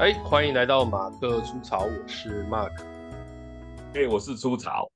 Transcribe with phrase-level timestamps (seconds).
[0.00, 2.72] 哎，欢迎来到马克出草，我是 Mark。
[3.92, 4.90] 哎，我是出草。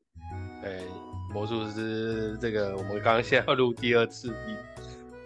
[0.63, 0.81] 哎，
[1.31, 4.35] 魔术师，这个我们刚刚现在要录第二次，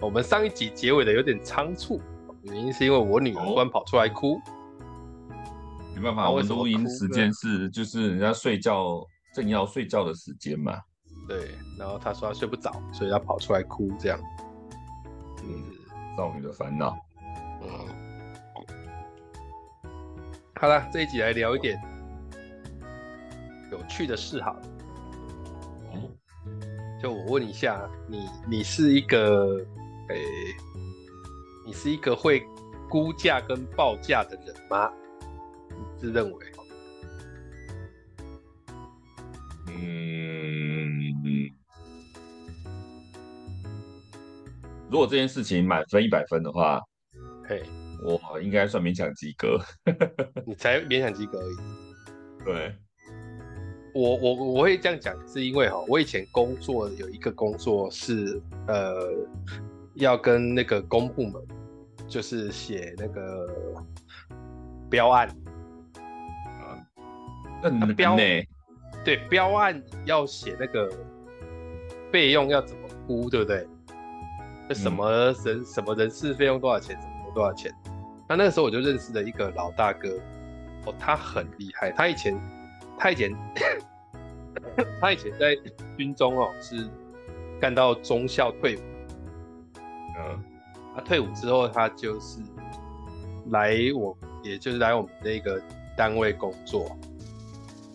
[0.01, 2.01] 我们上一集结尾的有点仓促，
[2.43, 4.35] 原因是因为我女儿突然跑出来哭。
[4.35, 5.33] 哦、
[5.95, 9.01] 没办法，我们录音时间是就是人家睡觉
[9.33, 10.77] 正要睡觉的时间嘛。
[11.29, 14.19] 对，然后她说她睡不着，所以她跑出来哭，这样。
[15.45, 15.63] 嗯，
[16.17, 16.99] 少女的烦恼。
[17.63, 17.98] 嗯。
[20.61, 21.81] 好了，这一集来聊一点
[23.71, 24.61] 有趣的事好
[27.01, 29.65] 就我问一下，你你是一个
[30.09, 30.57] 诶、欸，
[31.65, 32.43] 你是一个会
[32.91, 34.91] 估价跟报价的人吗？
[35.71, 36.47] 你自认为？
[39.69, 41.15] 嗯，
[44.91, 46.81] 如果这件事情满分一百分的话，
[47.49, 47.63] 嘿。
[48.03, 49.59] 我应该算勉强及格，
[50.47, 51.57] 你才勉强及格而已。
[52.45, 52.75] 对，
[53.95, 59.11] 我我我会这样讲，是因为哈，我以前工作有一个工作是呃，
[59.95, 61.43] 要跟那个公部门，
[62.07, 63.47] 就是写那个
[64.89, 65.29] 标案
[66.47, 66.87] 啊，
[67.63, 68.17] 那标
[69.05, 70.89] 对标案要写那个
[72.13, 73.67] 费用要怎么估，对不对？
[74.69, 77.73] 那什么人、嗯、什么人事费用多少钱，什么多少钱？
[78.29, 80.21] 那那个时候我就认识了一个老大哥，
[80.85, 81.91] 哦，他很厉害。
[81.93, 82.39] 他以前，
[82.99, 83.35] 他以前，
[85.01, 85.57] 他以前在
[85.97, 86.87] 军中哦，是
[87.59, 88.81] 干到中校退伍。
[90.19, 90.45] 嗯，
[90.95, 92.41] 他退伍之后，他就是
[93.47, 95.59] 来我，也就是来我们那个
[95.97, 96.95] 单位工作。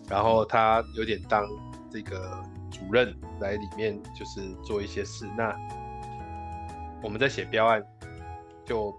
[0.08, 1.46] 然后他有点当
[1.90, 2.42] 这个
[2.72, 5.28] 主任来里面，就是做一些事。
[5.38, 5.56] 那
[7.00, 7.80] 我们在写标案，
[8.64, 8.92] 就。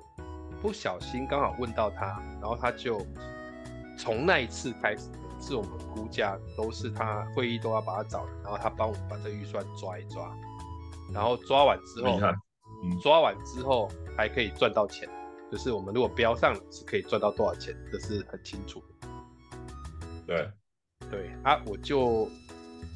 [0.62, 3.06] 不小心刚好问到他，然后他就
[3.98, 10.36] 从那一次开始，是我们估价都是他会议都要把他找，然后他帮我们把这预算抓一抓，
[11.14, 12.20] 然后抓完之后，
[12.84, 15.08] 嗯，抓完之后还可以赚到钱，
[15.52, 19.08] 就是我们如果标上了是可以赚到多少钱，这是很清楚的。
[20.26, 20.50] 对，
[21.12, 22.28] 对啊，我就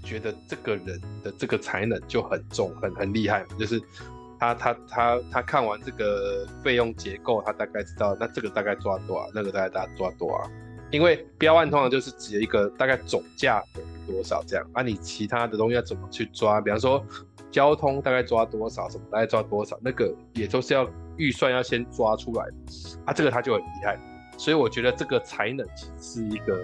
[0.03, 3.81] 觉得这个人的这个才能就很重，很很厉害，就是。
[4.39, 10.50] 他他他他看完这个费用结构，他大概知道那这个大概抓多少，那个大概大抓多少。
[10.91, 16.59] 因为标案通常就是指一个大概总价的多少这样，啊，你其他的东西要怎么去抓？
[16.59, 17.05] 比方说
[17.51, 22.53] 交通大概抓多少，什么大概抓多少，那个也都是要预算要先抓出来的
[23.06, 24.00] 啊，这个他就很厉害。
[24.35, 26.57] 所以我觉得这个才能其实是一个，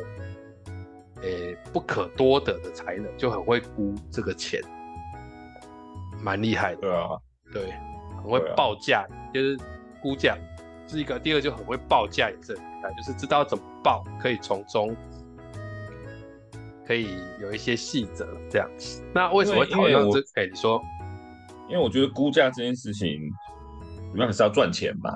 [1.22, 4.60] 诶、不可多得的才能，就很会估这个钱，
[6.24, 6.82] 蛮厉害的。
[6.82, 7.10] 对啊。
[7.56, 7.72] 对，
[8.18, 9.58] 很会报价，啊、就是
[10.02, 10.38] 估价
[10.90, 11.18] 是一个。
[11.18, 14.94] 第二就很会报价，也是很厉害，就是知道怎么报，可以从中
[16.86, 19.02] 可以有一些细则这样子。
[19.14, 20.20] 那为什么会讨论这？
[20.34, 20.84] 哎、欸，你说，
[21.70, 23.22] 因为我觉得估价这件事情，
[24.12, 25.10] 主要还是要赚钱嘛。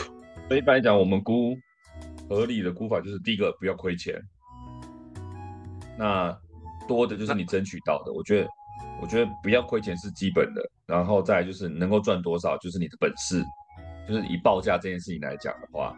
[0.48, 1.56] 所以一般来讲，我们估
[2.28, 4.20] 合理的估法就是第一个不要亏钱，
[5.98, 6.38] 那
[6.86, 8.12] 多的就是你争取到的。
[8.12, 8.48] 我觉得。
[9.00, 13.42] 我觉得不要亏钱是基本的，然后再就是能够赚多少，就是你的本事。
[14.08, 15.92] 就是以报价这件事情来讲的话，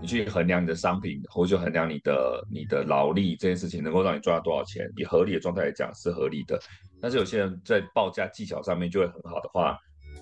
[0.00, 6.56] 你去衡量你的商品，或者就衡量你的你的劳力这件事情能够让你赚到多少钱，以合理的状态来讲是合理的。
[7.00, 9.76] 但是有些人在报价技巧上面就会很好的话，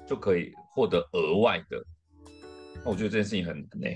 [0.09, 1.79] 就可以获得额外的。
[2.83, 3.93] 那我觉得这件事情很难。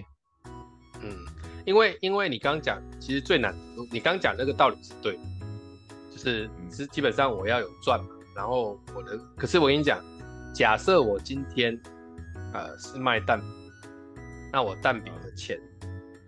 [1.01, 1.17] 嗯，
[1.65, 3.57] 因为因为你刚刚讲，其实最难，
[3.91, 5.21] 你刚刚讲那个道理是对的，
[6.11, 8.11] 就是是基本上我要有赚嘛。
[8.35, 10.03] 然后我的，可是我跟你讲，
[10.55, 11.79] 假设我今天，
[12.53, 13.49] 呃，是卖蛋饼，
[14.53, 15.61] 那我蛋饼的钱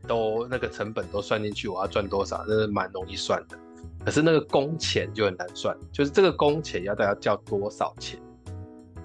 [0.06, 3.58] 都那个成本都算进去，我要赚多少，那是蛮容易算的。
[4.04, 8.20] 可是那个工钱就很难算，就是这个工钱要大家交多少钱，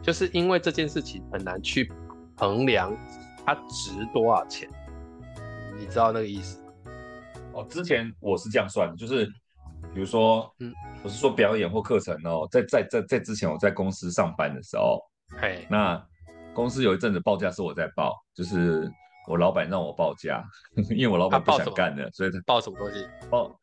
[0.01, 1.91] 就是因为这件事情很难去
[2.35, 2.95] 衡量
[3.45, 4.67] 它值多少钱，
[5.79, 6.59] 你知道那个意思？
[7.53, 9.31] 哦，之前我是这样算的，就是。
[9.93, 10.73] 比如说，嗯，
[11.03, 15.01] 我是说表演或课程哦，在在在在之前我在公司上班的时候，
[15.39, 16.01] 嘿，那
[16.53, 18.91] 公司有一阵子报价是我在报，就是
[19.27, 20.43] 我老板让我报价，
[20.91, 23.05] 因为我老板不想干了，所以他报什么东西？
[23.29, 23.59] 报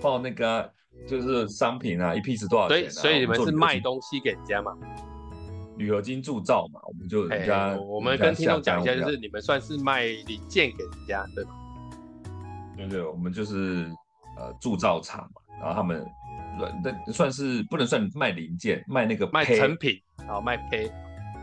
[0.00, 0.70] 报那个
[1.06, 2.88] 就是商品啊，一批是多少钱啊？
[2.88, 4.76] 所以所以你们是卖东西给人家嘛？
[5.76, 11.50] 铝合金铸造嘛，我们就人家我们跟听众讲一下，就是你们算是卖零件给人家，对吧？
[12.76, 13.88] 对对，我们就是
[14.36, 15.40] 呃铸造厂嘛。
[15.60, 16.06] 然后他们，
[16.82, 20.90] 那算是不能算卖零件，卖那个卖成品，好卖胚，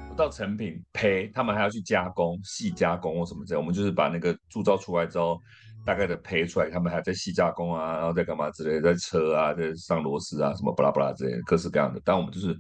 [0.10, 3.60] 不到成品胚，他们还要去加工，细加工或什么之类。
[3.60, 5.40] 我们就是把那个铸造出来之后，
[5.86, 12.02] 大概的胚出来，他们还在细加工啊，然后在干嘛之类，在车啊，在上螺丝啊，什么巴拉巴拉之类的，各式各样的。
[12.04, 12.58] 但我们就是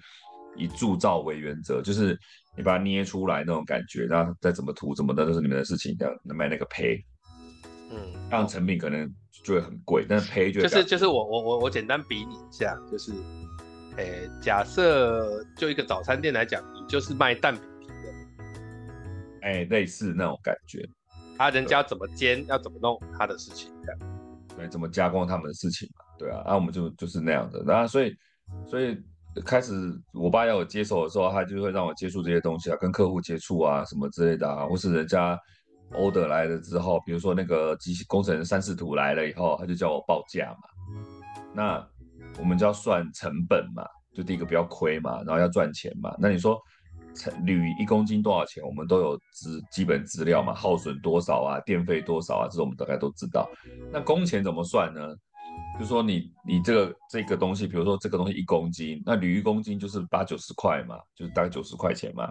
[0.55, 2.17] 以铸造为原则，就是
[2.55, 5.95] 你把它捏出来那种感觉，然后再怎么涂怎么的，都是你们的事情。
[5.97, 7.03] 这样能卖那个胚，
[7.91, 7.97] 嗯，
[8.29, 9.11] 让成品可能
[9.43, 13.11] 就会很贵，但是胚就就是就是我我我我简单比拟一下，就是，
[13.97, 18.13] 诶、欸，假设就一个早餐店来讲，你就是卖蛋饼皮的，
[19.41, 20.87] 哎、欸，类似那种感觉。
[21.37, 23.99] 啊，人家怎么煎，要怎么弄他的事情，这样，
[24.57, 28.15] 对，怎么加工他们的事情嘛，对啊，啊，我们就就是那样的，然后所以，
[28.65, 28.97] 所以
[29.45, 29.73] 开始
[30.13, 35.37] 我爸要我接手的时候，他就会让我接触这些东西啊，跟客户接触啊，什么之类的啊，或是人家
[35.91, 40.67] order 来了之后，比如说那个机器工程三视图来了以后，他就叫我报价嘛，
[41.53, 41.87] 那
[42.39, 43.83] 我们就要算成本嘛，
[44.13, 46.59] 就第一个不要亏嘛，然后要赚钱嘛，那你说。
[47.45, 48.61] 铝一公斤多少钱？
[48.61, 53.49] 我们都有资基本资料嘛，耗损多少啊，电费多少啊，这种我们大概都知道。
[53.89, 55.15] 那工钱怎么算呢？
[55.79, 62.29] 就是说你你这个这个东西，比如说这个东西一公斤，那铝一公斤就是八九十块嘛，就是大概九十块钱嘛。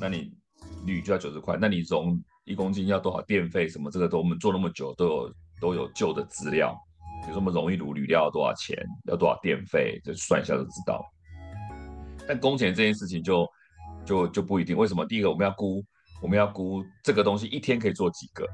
[0.00, 0.32] 那你
[0.84, 3.68] 铝就要九十块，那你熔一公斤要多少电费？
[3.68, 6.74] 什么这个都我们做那么久都有都有旧的资料。
[7.22, 11.04] 比如说我们熔一炉铝料要多少钱，要多少电费，就算一下就知道。
[12.26, 13.46] 但工钱这件事情就。
[14.06, 15.04] 就就不一定，为什么？
[15.04, 15.84] 第一个，我们要估，
[16.22, 18.46] 我们要估这个东西一天可以做几个。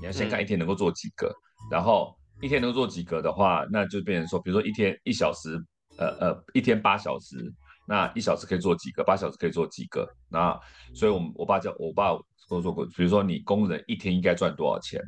[0.00, 5.56] 你要先看一天能够做几个，嗯、然后一天能够做几个的话，那就变成说，比如说一天一小时，
[5.98, 7.36] 呃呃，一天八小时，
[7.86, 9.02] 那一小时可以做几个？
[9.04, 10.08] 八小时可以做几个？
[10.28, 10.58] 那
[10.94, 12.12] 所以，我们我爸叫我爸
[12.48, 15.00] 跟我说过，比如说你工人一天应该赚多少钱？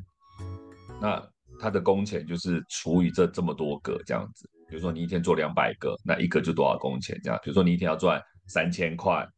[1.01, 1.23] 那
[1.61, 4.49] 他的工钱就是除以这这么多个这样子。
[4.69, 7.19] 比如说你一天做两百个，那一个就多少工钱？
[7.23, 8.23] 这样，比如说你一天要赚。
[8.49, 9.29] 三千块，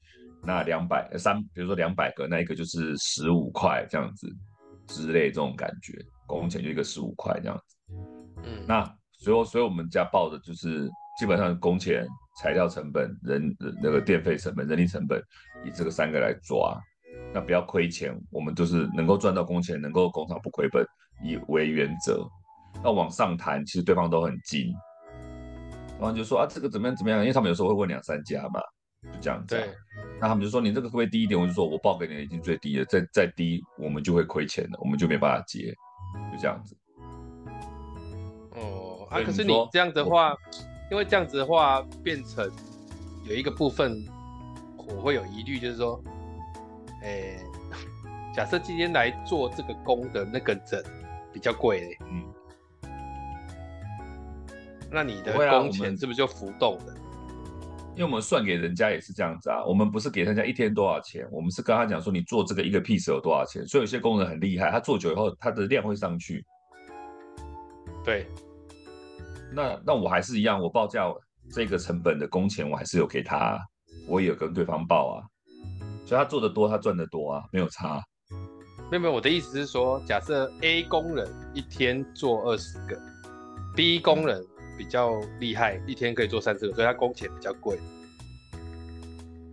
[0.43, 4.29] 那两百三，比如说两百个，那一个就是十五块这样子
[4.87, 5.95] 之类这种感觉，
[6.27, 7.77] 工钱就一个十五块这样子。
[8.45, 10.87] 嗯，那所以所以我们家报的就是
[11.19, 12.07] 基本上工钱、
[12.41, 15.23] 材料成本、人那个电费成本、人力成本，
[15.65, 16.81] 以这个三个来抓，
[17.35, 20.87] 那不要亏钱，我们就是能够赚到工钱，能够工厂不亏本
[21.23, 22.27] 以为原则。
[22.83, 24.73] 那往上谈，其实对方都很精，
[25.99, 28.61] 然后就说啊这个怎么样怎么样，因为他们有时候会问两三家嘛。
[29.01, 29.71] 就这样子，对，
[30.21, 31.41] 那他们就说你这个会不会低一点？
[31.41, 35.73] 我就说我报给你已经最低了，再再低我们就会亏钱了，我们就没办法接，
[36.33, 36.77] 就这样子。
[38.57, 40.35] 哦，啊，可是你这样的话，
[40.91, 42.51] 因为这样子的话变成
[43.29, 44.05] 有一个部分
[44.77, 46.03] 我会有疑虑，就是说，
[47.03, 47.39] 哎，
[48.35, 50.85] 假设今天来做这个工的那个人
[51.33, 52.25] 比较贵嘞，嗯，
[54.91, 56.95] 那你的工钱是不是就浮动的？
[57.95, 66.45] 因为我们算给人家也是这样子啊，我们不是给人家一天多少钱，我们是跟他讲说你做这个一个 piece 有多少钱，所以有些工人很厉害，他做久以后他的量会上去。
[68.05, 68.27] 对，
[69.53, 71.05] 那那我还是一样，我报价
[71.53, 73.59] 这个成本的工钱我还是有给他，
[74.07, 75.25] 我也有跟对方报啊，
[76.05, 78.03] 所以他做的多他赚的多啊，没有差。
[78.91, 83.01] 没有没有，我的意思是说，假设 A 工人一天做二十个
[83.75, 84.41] ，B 工人。
[84.41, 84.47] 嗯
[84.79, 87.77] 比较厉害，一天可以做三十个，所以他工钱比较贵，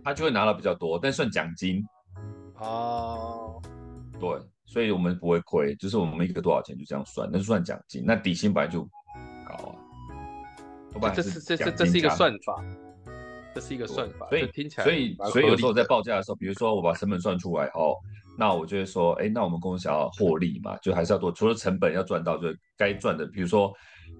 [0.04, 1.84] 他就会拿到比较多，但算奖金。
[2.60, 3.60] 哦，
[4.20, 8.88] 对，所以我们不会亏，就是我们一个多少钱就这样算，那是算奖金，那底薪本来就高
[11.00, 11.12] 啊。
[11.14, 12.64] 这是这这这是一个算法，
[13.54, 17.94] 这是一个算法，所以听起来，所以所以有时候在报价的时候，比如说我把成本算出来哦，
[18.38, 23.72] 那我就会说，哎，那我们公司想要获利嘛，就还是要多，除了成本要赚到，就该赚的，比如说。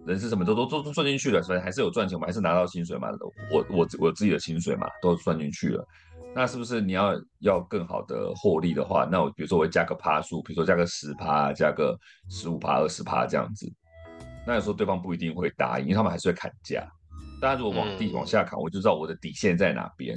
[0.05, 3.09] 人事什么都都都都算进去了，所以还是有赚钱，我们还是拿到薪水嘛。
[3.53, 5.85] 我我我自己的薪水嘛，都算进去了。
[6.35, 11.97] 那是不是你要要更好的获利的话，那我比如说我会加个趴数，比如说加个十趴，加个
[12.29, 13.73] 十五趴、二十趴这样子。
[14.47, 16.87] 那有时候对方不一定会答应，因为他们还是会砍价。
[17.41, 20.17] 大家如果往地往下砍，我就知道我的底线在哪边。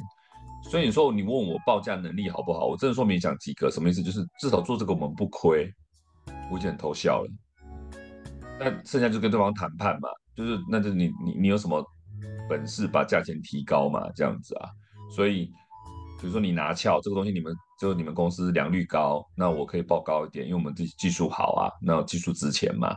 [0.70, 4.04] 所以你说你问我报价能力好不好，我真的说勉强及格，什么意思？
[4.04, 5.74] 就是至少做这个我们不亏，
[6.52, 7.30] 我已经很偷笑了。
[8.60, 11.84] 那剩下就跟对方谈判嘛，就是那就你你你有什么
[12.50, 14.70] 本事把价钱提高嘛，这样子啊。
[15.16, 15.46] 所以
[16.20, 22.94] 比如说你拿翘这个东西，你们就你们公司良率高，那我可以报高一点，因为我们技技术好啊，那技术值钱嘛，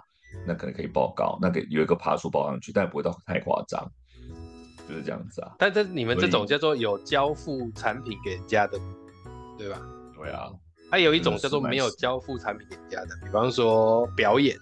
[0.46, 3.90] 那可能可以报高，那个有一个爬树报上去，但不会到 太夸张，
[4.88, 5.54] 就是这样子啊。
[5.58, 8.78] 但是你们这种叫做有交付产品给人家的，
[9.58, 9.80] 对吧？
[10.16, 10.50] 对啊。
[10.90, 14.56] 还有一种叫做没有交付产品给人家的，比方说表演。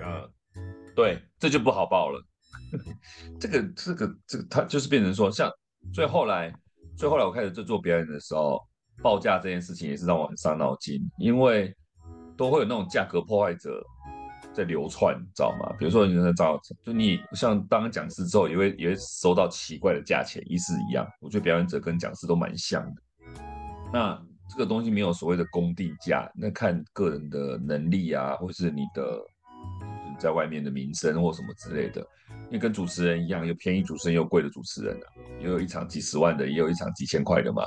[0.00, 0.30] 嗯，
[0.94, 2.24] 对，这就不好报了。
[3.40, 5.50] 这个、这个、这个，他就是变成说，像
[5.92, 6.54] 最后来，
[6.96, 8.60] 最后来我开始做做表演的时候，
[9.02, 11.74] 报价这件事情也是让我很伤脑筋，因为
[12.38, 13.84] 都会有那种价格破坏者
[14.54, 15.74] 在流窜，你知道吗？
[15.78, 21.06] 比如说你在找，就你像当讲师之后，也会也会收到奇怪的价钱，意思一样。
[21.20, 23.02] 我觉得表演者跟讲师都蛮像的。
[23.92, 24.16] 那
[24.48, 29.20] 这个东西没有所谓的公定价，那看个人的能力啊，或是你的
[30.18, 32.00] 在外面的名声或什么之类的。
[32.46, 35.06] 因为跟主持人一样，有便宜主持人，也有贵的主持人啊，
[35.40, 37.62] 也有一场几十万的，也有一场几千块的嘛。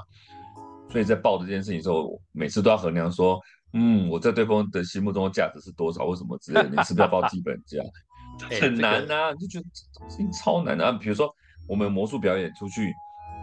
[0.89, 3.39] 所以在报这件事情的时候，每次都要衡量说，
[3.73, 7.79] 嗯，我在对方的心目中的价值是多少，或什么之类的，你是不是要报基本价？
[8.59, 10.91] 很难啊，欸、就觉得这事情超难的啊。
[10.91, 11.33] 比如说
[11.67, 12.93] 我们魔术表演出去，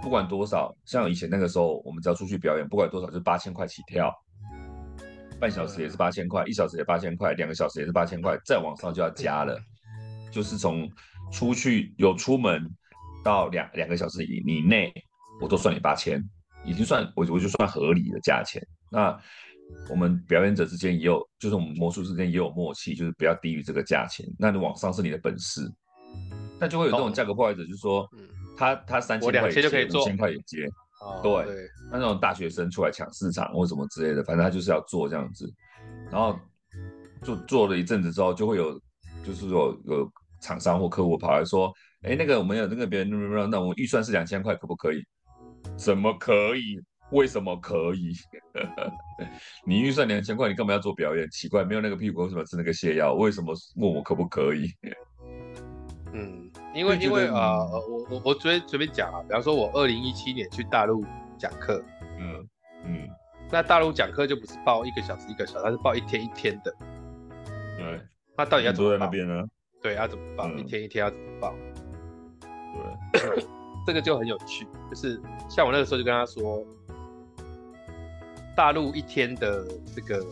[0.02, 4.12] 不管多少，像以前那个时候，我们只要出去表演，不管多少，就八千块起跳，
[5.40, 9.58] 半小时也是八千块，一小时也八千块，两个小时也是八千块，再往上就要加了，
[10.32, 10.90] 就是从。
[11.30, 12.66] 出去有出门
[13.22, 14.90] 到两两个小时以以内，
[15.42, 16.18] 我都算你八千，
[16.64, 18.66] 已经算我我就算合理的价钱。
[18.90, 19.14] 那
[19.90, 24.26] 我们表演者之间也有，就是我们魔术之间也有默契，就是不要低于这个价钱。
[24.38, 25.70] 那你往上是你的本事，
[26.58, 28.08] 那就会有这种价格破坏者，就是说
[28.56, 30.68] 他他三千块也接，五千块也接，
[31.22, 35.52] 对，那那种大学生出来抢市场或什么之类的，反正他就是要做这样子，
[36.10, 36.38] 然后
[37.22, 38.80] 做做了一阵子之后，就会有
[39.24, 39.98] 就是说有。
[39.98, 41.68] 有厂商或客户跑来说
[42.06, 43.10] ：“哎，那个我们有那个别人，
[43.50, 45.04] 那我们预算是两千块，可不可以？
[45.76, 46.80] 怎么可以？
[47.10, 48.12] 为什么可以？
[49.64, 51.28] 你预算两千块，你干嘛要做表演？
[51.30, 53.14] 奇怪，没有那个屁股为什么吃那个泻药？
[53.14, 54.70] 为什么问我可不可以？”
[56.12, 61.04] 嗯，因为因为啊、呃，我我我随随便讲啊，比方说我二零一七年去大陆
[61.38, 61.84] 讲课，
[62.18, 62.48] 嗯
[62.86, 63.08] 嗯，
[63.52, 66.74] 那大陆讲课就不是报一个小时一个小时，它是报一天一天的。
[67.76, 68.00] 对，
[68.38, 69.44] 那到底要怎么坐在那边呢？
[69.82, 70.48] 对，要怎么报？
[70.48, 71.54] 嗯、一天一天要怎么报？
[73.12, 73.44] 对，
[73.86, 74.66] 这个就很有趣。
[74.88, 76.64] 就是像我那个时候就跟他说，
[78.58, 80.26] 大陆一天的这个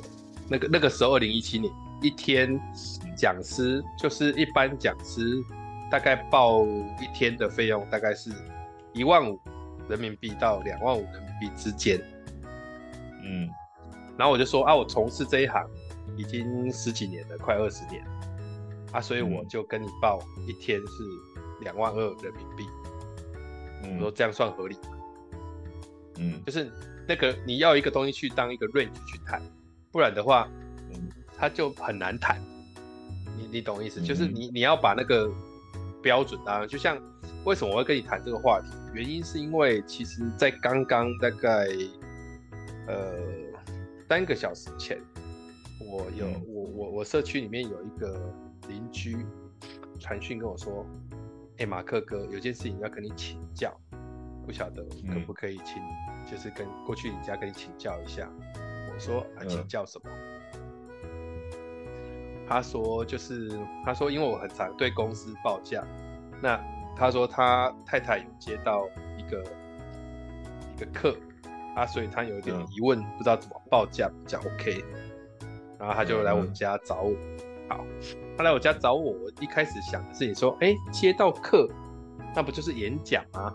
[0.48, 2.60] 那个那个时候，二零一七年一天
[3.16, 5.40] 讲师就是一般讲师，
[5.92, 8.32] 大概报一天的费用大概是
[8.92, 9.38] 一万五
[9.88, 12.00] 人民币到两万五人民币之间。
[13.22, 13.48] 嗯，
[14.18, 15.64] 然后我就说啊，我从事这一行
[16.16, 18.04] 已经十几年了，快二十年。
[18.90, 20.18] 啊，所以我就跟你报
[20.48, 20.84] 一天是
[21.60, 22.66] 两万二人民币，
[23.82, 24.98] 我、嗯、说这样算合理吗？
[26.18, 26.72] 嗯，就是
[27.06, 29.40] 那个你要一个东西去当一个 range 去谈，
[29.92, 30.48] 不然的话，
[30.92, 32.40] 嗯，它就很难谈。
[33.38, 34.00] 你你懂意思？
[34.00, 35.30] 嗯、就是你你要把那个
[36.02, 36.98] 标准啊，就像
[37.44, 38.68] 为什么我会跟你谈这个话题？
[38.94, 41.66] 原因是因为其实在刚刚大概
[42.88, 43.14] 呃
[44.08, 45.00] 三个小时前，
[45.80, 48.34] 我有、嗯、我我我社区里面有一个。
[48.68, 49.24] 邻居
[50.00, 50.84] 传讯跟我说
[51.54, 53.72] ：“哎、欸，马克哥，有件事情要跟你请教，
[54.44, 58.28] 不晓得可不可以请，嗯、就是跟过去你家跟你请教一下。”
[58.92, 60.10] 我说：“啊，请教什么？”
[61.04, 63.50] 嗯、他说：“就是
[63.84, 65.84] 他说，因为我很常对公司报价，
[66.42, 66.60] 那
[66.96, 69.44] 他说他太太有接到一个
[70.76, 71.16] 一个客，
[71.74, 74.84] 啊，所以他有点疑问，嗯、不知道怎么报价比较 OK，
[75.78, 77.12] 然后他就来我们家找我。
[77.12, 77.84] 嗯”好，
[78.38, 79.10] 他来我家找我。
[79.10, 81.68] 我一开始想的是，你说，哎、欸，接到客，
[82.32, 83.40] 那不就是演讲吗？
[83.40, 83.54] 啊，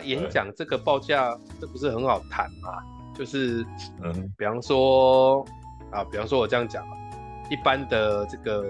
[0.00, 2.82] 演讲这个报价，这不是很好谈嘛？
[3.14, 3.64] 就是，
[4.02, 5.44] 嗯，比方说，
[5.90, 6.82] 啊，比方说我这样讲，
[7.50, 8.64] 一般的这个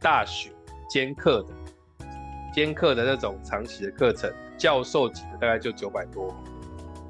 [0.00, 0.50] 大学
[0.90, 2.06] 兼课的，
[2.52, 4.28] 兼课的那种长期的课程，
[4.58, 6.34] 教授级的大概就九百多。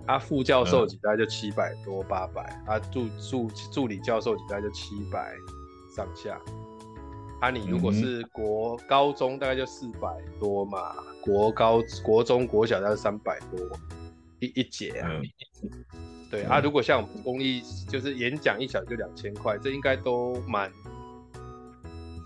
[0.07, 5.33] 他、啊、副教授级大概就七百多八百、嗯，啊助助助理教授级大概就七百
[5.97, 6.39] 上下。
[7.41, 13.59] 啊，你如果是国高中大概就四百多嘛，国高国中国小大概三百多
[14.41, 15.09] 一一节啊。
[15.63, 15.85] 嗯、
[16.31, 20.71] 对、嗯、啊，如果像我们公益就是演讲一小时就两千块，这应该都蛮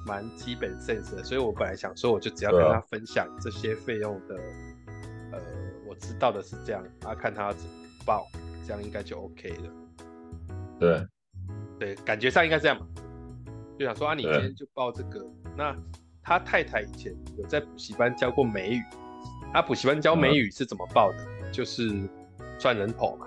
[0.05, 1.23] 蛮基本 sense 的。
[1.23, 4.35] 所以我本来想说，我就只要跟他分享这些费用的。
[5.33, 5.41] 呃，
[5.87, 7.71] 我知道的是这样，啊，看他怎么
[8.05, 8.27] 报，
[8.67, 9.71] 这样应该就 OK 了。
[10.79, 11.07] 对，
[11.79, 12.87] 对，感觉上应该这样嘛。
[13.79, 15.25] 就想说啊，你今天就报这个。
[15.57, 15.77] 那
[16.23, 18.83] 他太太以前有在补习班教过美语，
[19.53, 21.19] 他补习班教美语是怎么报的？
[21.43, 22.09] 嗯、就是
[22.59, 23.27] 赚人头嘛。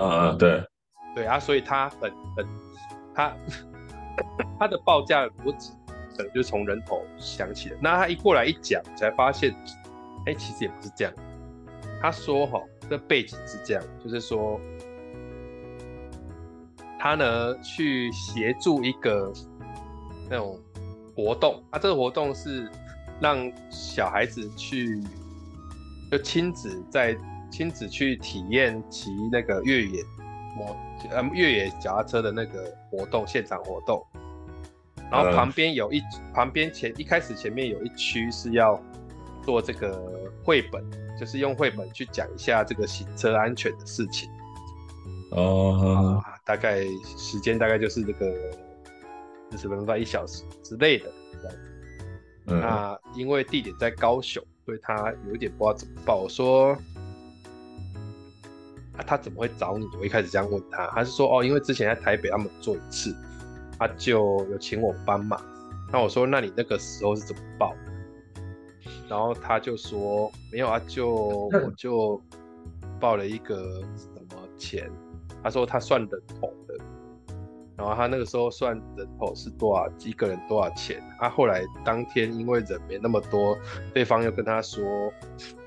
[0.00, 0.64] 啊，对，
[1.14, 2.46] 对啊，所以他很很
[3.14, 3.36] 他
[4.58, 5.72] 他的报价逻辑
[6.16, 7.76] 可能就从人头想起的。
[7.80, 9.54] 那他一过来一讲，才发现。
[10.26, 11.14] 哎、欸，其实也不是这样。
[11.98, 12.60] 他说：“哈，
[12.90, 14.60] 这背景是这样，就是说，
[17.00, 19.32] 他呢去协助一个
[20.28, 20.60] 那种
[21.16, 22.70] 活动啊，这个活动是
[23.20, 25.02] 让小孩子去，
[26.12, 27.16] 就亲子在
[27.50, 30.04] 亲子去体验骑那个越野
[30.56, 30.76] 摩
[31.10, 34.06] 呃越野脚踏车的那个活动现场活动，
[35.10, 38.78] 然后旁边有一、嗯、旁边前一开始前面有一区是要
[39.42, 40.84] 做这个绘本，
[41.18, 44.28] 就是用绘本去讲一下这个行车安全的事情。
[45.32, 46.84] 哦，啊、大概
[47.16, 48.34] 时间大概就是这个
[49.52, 51.04] 四十分钟到一小时之类的
[51.40, 51.70] 这样子。
[52.46, 56.16] 嗯、那因为地点在高雄，所以他有点不知道怎么报。
[56.16, 56.76] 我说。
[59.06, 59.88] 他怎么会找你？
[59.98, 63.16] 我一开始这样问他，他是说哦，因为之前在台北他们做一次，
[63.78, 65.40] 他就有请我帮忙。
[65.90, 67.74] 那我说，那你那个时候是怎么报？
[69.08, 71.14] 然后他就说没有啊，就
[71.50, 72.20] 我就
[73.00, 74.90] 报了一个什么钱。
[75.42, 76.74] 他说他算人头的，
[77.76, 81.02] 然后他那个时候算人头是多少，一个人多少钱。
[81.18, 83.56] 他、啊、后来当天因为人没那么多，
[83.94, 84.82] 对方又跟他说，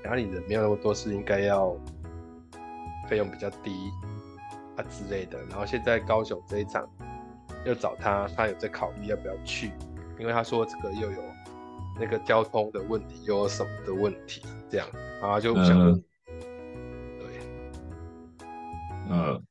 [0.02, 1.76] 然后你人没有那么多，是应该要。
[3.06, 3.92] 费用比较低
[4.76, 6.88] 啊之类的，然后现在高雄这一场
[7.66, 9.72] 又找他，他有在考虑要不要去，
[10.18, 11.18] 因为他说这个又有
[12.00, 14.40] 那个交通的问题，又有什么的问题，
[14.70, 14.88] 这样，
[15.20, 16.04] 然后就想问，嗯、
[17.18, 17.28] 对，
[19.10, 19.42] 嗯，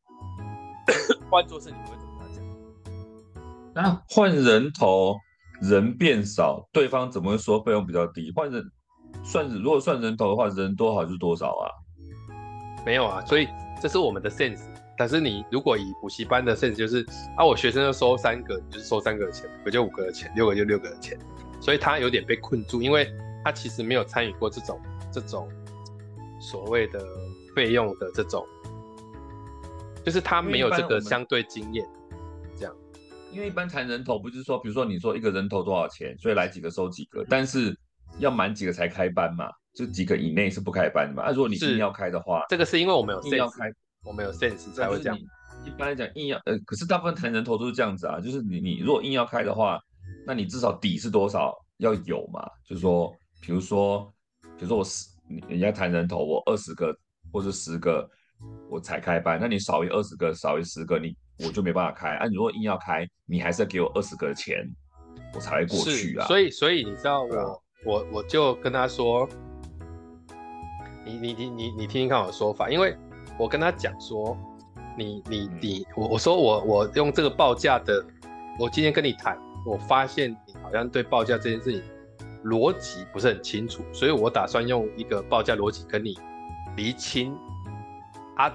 [1.29, 2.43] 换做是你会怎么讲？
[3.73, 5.15] 那换人头，
[5.61, 8.31] 人变少，对方怎么会说费用比较低？
[8.35, 8.63] 换人
[9.23, 11.65] 算是如果算人头的话，人多少就是多少啊？
[12.85, 13.47] 没有啊，所以
[13.81, 14.61] 这是我们的 sense。
[14.95, 17.03] 但是你如果以补习班的 sense，就是
[17.35, 21.17] 啊，我学生要收三个，你就是收三个的钱，五就五个的钱，六个就六个的钱。
[21.59, 23.09] 所以他有点被困住，因为
[23.43, 24.79] 他其实没有参与过这种
[25.11, 25.49] 这种
[26.39, 27.03] 所谓的
[27.55, 28.45] 费用的这种，
[30.03, 31.85] 就是他没有这个相对经验。
[32.57, 32.75] 这样，
[33.31, 37.77] 因为一般谈人头不是说，比如说你说一个人头多少钱，所以来几个收几个，但是
[38.19, 39.49] 要满几个才开班嘛。
[39.73, 41.23] 就几个以内是不开班的嘛？
[41.23, 43.73] 啊，如果你硬要开的话，这个是因为我们有 sense，硬要开，
[44.05, 45.17] 我们有 sense 才会这样。
[45.65, 49.79] 一般来讲，硬要呃，可是大部分谈人头都是这样子啊，就是你你如果硬要开的话，
[50.27, 52.47] 那你至少底是多少要有嘛？
[52.63, 53.11] 就是说，
[53.41, 56.95] 比如说，比如说我十，你人家谈人头，我二十个
[57.31, 58.07] 或者十个
[58.69, 62.09] 我才开班，那你少于二十个，少于十个，你我就没办法开。
[62.15, 64.57] 啊，你如果硬要开，你还是要给我二十个的钱，
[65.33, 66.25] 我才会过去啊。
[66.27, 69.27] 所以所以你知道我、啊、我我就跟他说。
[71.05, 72.95] 你你你你你听听看我的说法，因为
[73.37, 74.37] 我跟他讲说，
[74.97, 78.01] 你你你我我说我我用这个报价的，
[78.57, 81.83] 我今天跟你谈，我发现你好像对报价这件事情
[82.45, 86.17] 逻辑不是很清楚，所以我打算用一个报价逻辑跟你
[86.77, 87.35] 厘清，
[88.35, 88.51] 啊，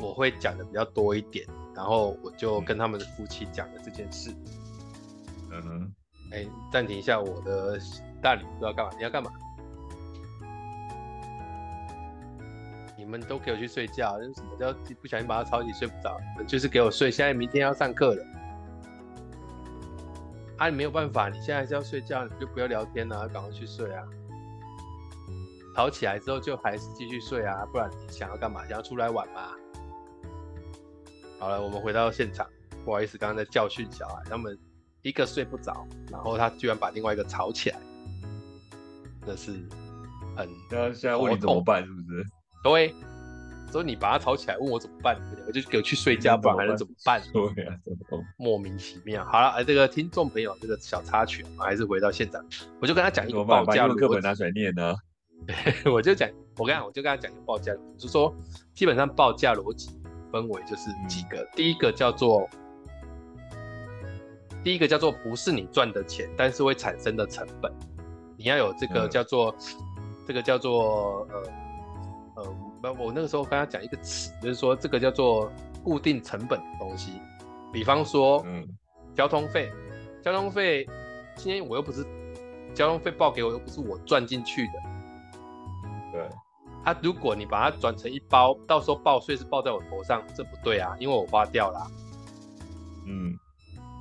[0.00, 4.34] 我会讲的比较多一点，然后我就跟他们的夫妻讲了这件事。
[5.50, 5.92] 嗯哼，
[6.32, 7.78] 哎，暂停一下，我的
[8.22, 9.30] 大女不知道干嘛，你要干嘛？
[12.96, 16.20] 你们都给我去睡觉，那什么叫不小心把他吵醒睡不着？
[16.46, 17.10] 就是给我睡。
[17.10, 18.26] 现在明天要上课了，
[20.58, 24.04] 啊，你没有办法，你现在还是要睡觉，你就不要聊天了，啊，赶快去睡啊。
[25.78, 28.62] 吵起来之后就还是继续睡啊，不然你想要干嘛？
[28.62, 29.52] 想要出来玩吗？
[31.38, 32.44] 好了，我们回到现场。
[32.84, 34.58] 不好意思，刚刚在教训小孩，他们
[35.02, 37.78] 一个睡不着，然后他居然把另外一个吵起来，
[39.24, 39.52] 这是
[40.36, 40.48] 很。
[40.68, 41.86] 那现在问你怎么办？
[41.86, 42.26] 是不是？
[42.64, 42.92] 对，
[43.70, 45.16] 所以你把他吵起来，问我怎么办？
[45.46, 47.22] 我就给我去睡觉，不然还能怎么办？
[47.32, 47.76] 对啊，
[48.36, 49.24] 莫名其妙。
[49.26, 52.44] 好了，哎这个听众朋友，这个小插曲，我们还是回到现场。
[52.80, 54.92] 我就跟他讲一个报价，课本拿出来念呢。
[55.92, 58.34] 我就讲，我跟他，我就跟他讲一个报价，就是说，
[58.74, 59.90] 基本上报价逻辑
[60.30, 62.48] 分为就是几个，嗯、第一个叫做，
[64.62, 67.72] 第一个叫做不是你赚的钱，但是会产生的成本，
[68.36, 71.42] 你要有这个叫做，嗯、这个叫做呃。
[72.80, 75.50] 呃，我那个时候跟他讲一个词，就是说这个叫做
[75.82, 77.20] 固定成本的东西，
[77.72, 78.64] 比方说，嗯，
[79.12, 79.68] 交通费，
[80.22, 80.86] 交通费，
[81.34, 82.06] 今天我又不是
[82.72, 84.72] 交通费报给我，又不是我赚进去的，
[86.18, 86.28] 对，
[86.84, 91.86] 啊，如果你把它转成一包，到时候报税是报在我头上，这不对啊，因为我花掉了，
[93.06, 93.38] 嗯，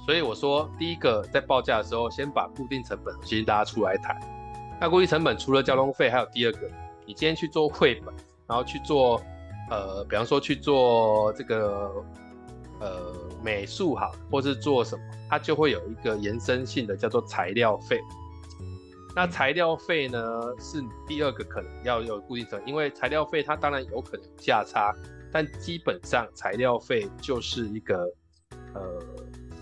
[0.05, 4.19] 所以我说第一个在报价的时候，先把固定成本先大家出来谈，
[4.81, 6.67] 那固定成本除了交通费，还有第二个，
[7.05, 8.13] 你今天去做绘本。
[8.49, 9.21] 然后去做，
[9.69, 11.91] 呃，比方说去做这个，
[12.79, 17.99] 呃，美术哈，或是做什么，它就会有一个延伸性的叫做材料费。
[19.17, 20.21] 那材料费呢，
[20.59, 24.93] 是你第二个可能要有固定成本，因为材料费它当然有可能价差，
[25.31, 28.07] 但基本上材料费就是一个，
[28.75, 29.03] 呃，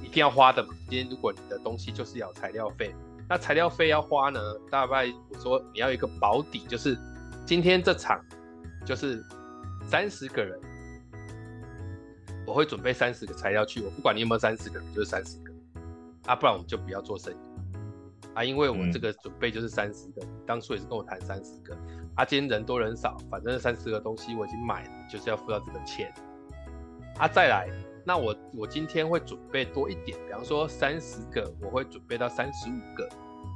[0.03, 0.73] 一定要花的嘛。
[0.89, 2.93] 今天如果你的东西就是要材料费，
[3.29, 6.97] 那材料费要花呢，大概我说你要一个保底，就是
[7.45, 8.21] 今天这场。
[8.85, 9.23] 就是
[9.89, 10.59] 三十个人，
[12.45, 15.51] 我会准备三十个材料去，我不管你有没有三十个，就是三十个，
[16.27, 17.37] 啊，不然我们就不要做生意，
[18.33, 21.75] 啊，因为我这个准备就是三十个，嗯、当初也是跟我谈三十个，
[22.15, 26.13] 啊，今天人多人少，反正三十个东西我已经买了，就是要付到这个钱，
[27.17, 27.69] 啊，再来，
[28.05, 33.07] 那我我今天会准备多一点，比方说三十个，我会准备到三十五个，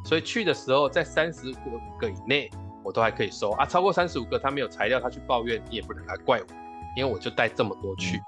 [0.05, 2.49] 所以去的时候在三十五个以内，
[2.83, 6.45] 我都还可以收，啊，超过三十五个他没有材料，他去抱怨，你也不能来怪我，
[6.95, 8.17] 因为我就带这么多去。
[8.17, 8.23] 嗯。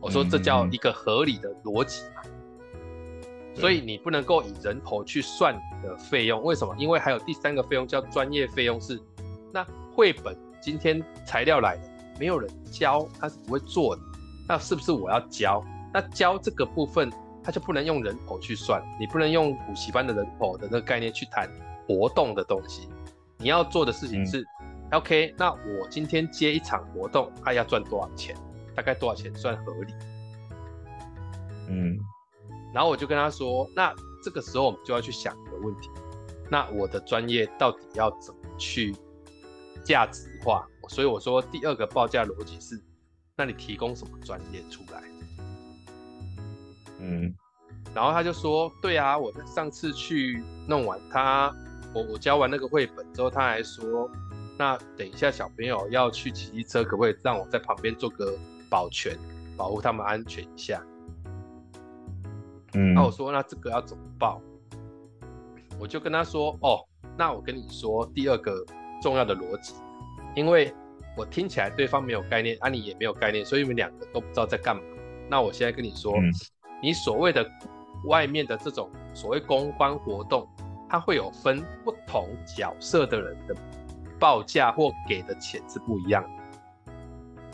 [0.00, 2.17] 我说这叫一个合理的逻辑嘛，
[3.58, 6.74] 所以你不能够以人头去算你的费用，为什么？
[6.78, 9.00] 因为还有第三个费用叫专业费用，是
[9.52, 11.80] 那绘本今天材料来了，
[12.18, 14.02] 没有人教，他是不会做的，
[14.48, 15.64] 那是不是我要教？
[15.92, 17.10] 那教这个部分，
[17.42, 21.48] 他就不能用人头去算，你不能用补习班的人头的那个概念去谈
[21.86, 22.88] 活动的东西，
[23.38, 24.46] 你要做的事情是
[24.92, 28.36] ，OK，那我今天接一场活动，他要赚多少钱？
[28.74, 29.92] 大概多少钱算合理？
[31.68, 31.98] 嗯，
[32.72, 35.90] 然后我就跟他说，那这个时候我们就要去想一个问题，
[36.50, 38.94] 那我的专业到底要怎么去
[39.84, 40.66] 价值化？
[40.88, 42.80] 所以我说第二个报价逻辑是，
[43.36, 45.02] 那你提供什么专业出来？
[46.98, 47.34] 嗯，
[47.94, 51.54] 然后他就说，对啊，我上次去弄完他，
[51.94, 54.10] 我我教完那个绘本之后，他还说，
[54.58, 58.38] 那等一下小朋友要去骑机车，可不可以让我在旁边做个？
[58.70, 59.18] 保全，
[59.56, 60.84] 保护他们安全一下。
[62.74, 64.40] 嗯，那我说，那这个要怎么报？
[65.80, 66.84] 我就跟他说，哦，
[67.16, 68.64] 那我跟你说第二个
[69.00, 69.74] 重要的逻辑，
[70.34, 70.74] 因为
[71.16, 74.82] 我听起来对方没有概念，啊，你也没有概念，所以你们两个都不知道在干嘛。
[75.28, 76.32] 那我现在跟你说，嗯、
[76.82, 77.48] 你所谓的
[78.06, 80.48] 外面的这种所谓公关活动，
[80.88, 83.54] 它会有分不同角色的人的
[84.18, 86.92] 报价或给的钱是不一样的。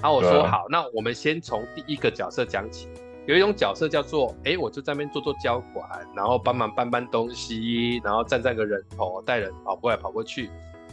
[0.01, 2.89] 然后我说好，那我们先从第一个角色讲起。
[3.27, 10.51] 有一种角色叫做，哎，我就在那边做做交管，然后帮忙搬搬东西，然后站在个人头带人跑过来跑过去。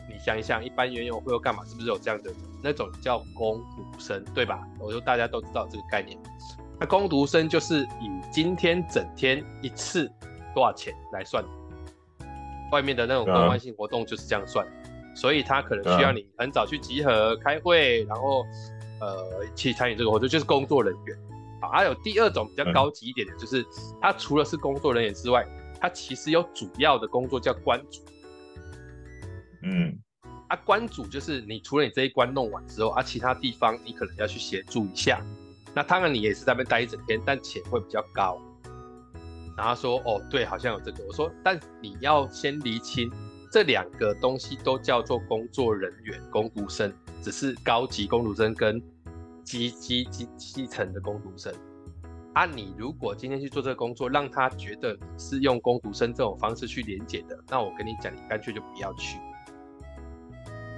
[0.07, 1.63] 你想一想，一般园游会又干嘛？
[1.65, 2.39] 是不是有这样的人？
[2.63, 4.65] 那种叫工读生，对吧？
[4.79, 6.17] 我说大家都知道这个概念。
[6.79, 10.09] 那工读生就是以今天整天一次
[10.55, 11.43] 多少钱来算，
[12.71, 14.65] 外面的那种公关性活动就是这样算，
[15.15, 18.45] 所以他可能需要你很早去集合开会，然后。
[19.01, 21.17] 呃，去参与这个活动就是工作人员，
[21.61, 23.65] 啊，还有第二种比较高级一点的，就是
[24.01, 25.47] 他除了是工作人员之外，
[25.79, 28.01] 他其实有主要的工作叫关主。
[29.63, 29.97] 嗯，
[30.47, 35.23] 啊，关主就是你除了你这一关弄完之后，啊，其他地方你可能要去协助一下。
[35.73, 38.37] 那当然你也是在那边待一整天，但钱会比较高。
[39.55, 41.05] 然后他说，哦，对，好像有这个。
[41.05, 43.09] 我说，但你要先厘清。
[43.53, 48.81] 这两个东西都叫做工作人员、工读生，只是高级工读生跟
[49.43, 51.53] 基基基基层的工读生。
[52.33, 59.19] 啊，你如果今天去做这个工作，让他觉得你是用工读生这种方式去连接的，那我跟你讲，你干脆就不要去。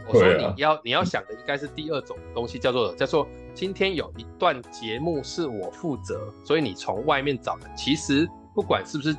[0.07, 9.15] 我说你要你要想的应该是第二种东西，叫做叫做今天有一段节目是我负责，所以你从外面找的，其实不管是不是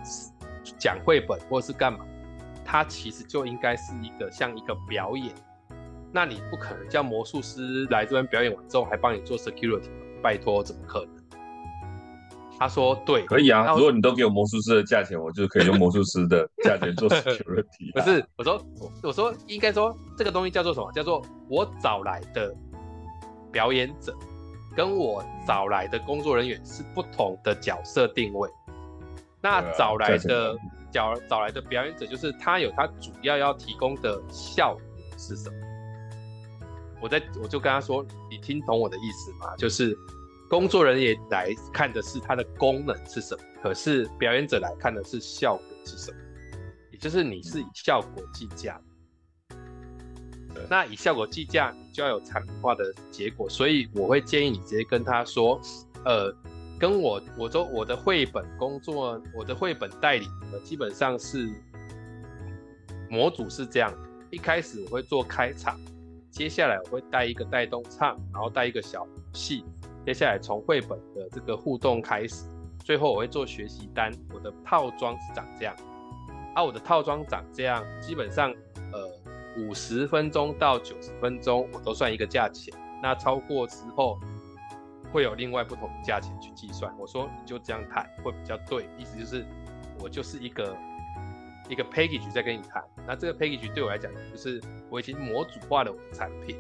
[0.77, 2.05] 讲绘本或是干嘛。
[2.65, 5.33] 它其实就应该是一个像一个表演，
[6.15, 9.91] 那你不可能叫魔术师来这边表演完之后还帮你做 security，
[10.23, 11.09] 拜托，怎么可能？
[12.57, 17.93] 他说对，可以啊，如果你都给我魔术师的价钱，我就可以用魔术师的价钱做 security。
[17.93, 18.65] 不是，我说
[19.03, 20.93] 我说应该说这个东西叫做什么？
[20.93, 22.55] 叫做我找来的
[23.51, 24.17] 表演者
[24.77, 28.49] 跟我找来的工作人员是不同的角色定位，
[29.43, 30.57] 那找来的。
[30.95, 34.81] 找找来的表演者，就是他有他主要要提供的效果
[35.19, 35.57] 是什么？
[37.05, 39.55] 我在我就跟他说，你听懂我的意思吗？
[39.59, 39.95] 就是
[40.49, 46.19] 工作人员来看的是它的功能是什么，可是表演者来看的是效果是什么，
[46.91, 48.81] 也就是你是以效果计价。
[50.71, 55.61] 那以效果计价，你就要有产品化的结果，所以我会建议你直接跟他说，
[56.07, 56.35] 呃。
[56.77, 60.27] 跟我，我说我的绘本工作，我的绘本代理，
[60.65, 61.49] 基本上是
[63.09, 63.95] 模组是这样。
[64.29, 65.81] 一开始我会做开场，
[66.35, 69.65] 接下来我会带一个带动唱，然后带一个小戏，
[70.05, 72.49] 接下来从绘本的这个互动开始，
[72.81, 74.11] 最后我会做学习单。
[74.33, 75.77] 我的套装是长这样，
[76.57, 78.53] 啊，我的套装长这样，基本上
[78.93, 79.09] 呃
[79.63, 84.19] 五十分钟到九十分钟我都算一个价钱，那超过之后。
[85.13, 86.93] 会有另外不同的价钱去计算。
[86.99, 89.47] 我说你就这样谈会比较对，意思就是
[90.01, 90.77] 我就是一个
[91.69, 92.83] 一个 package 在跟你谈。
[93.07, 96.57] 那这个 package 对我来讲，就是我已经模组化了我的产品。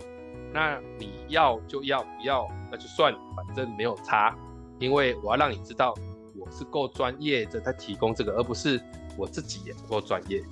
[0.53, 4.37] 那你要就要，不要那就算了，反正没有差。
[4.79, 5.95] 因为我要让你知道
[6.37, 8.81] 我是够专业的在提供这个，而不是
[9.17, 10.43] 我自己也不够专业。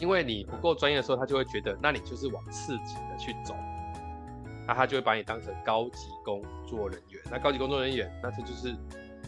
[0.00, 3.54] 因为你不够专业的时候，他就会觉得，那你就是往次级的去走，
[4.66, 7.22] 那他就会把你当成高级工作人员。
[7.30, 8.74] 那高级工作人员，那这就是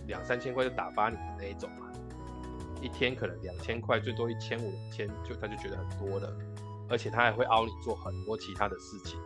[0.08, 1.70] 两三千块就打发你的那一种，
[2.84, 6.36] 一天可能两千块，最多一千五、两千，就他就觉得很多了，
[6.88, 9.18] 而且他还会凹你做很多其他的事情。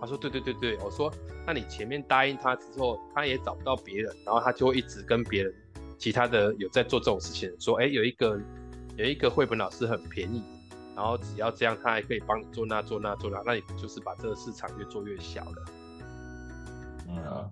[0.00, 1.12] 他说：对对对对，我说，
[1.46, 5.52] 那你前面答应他之后，他也找不到别人，然后他就会一直跟别人
[5.98, 8.40] 其他的有在做这种事情，说，哎，有一个
[8.96, 10.42] 有一个绘本老师很便宜。
[10.96, 15.64] 然后只要这样，他还可以帮你做那做那做那，那你就是把这个市场越做越小了。
[17.08, 17.50] 嗯啊，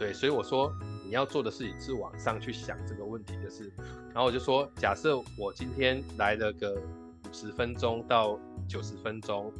[0.00, 0.72] 对，所以我说
[1.06, 3.72] 你要做的事情是往上去想这个问题，就是，
[4.12, 8.36] 然后我就说，假设我今天来了个五十分钟到
[8.68, 9.52] 九十分钟，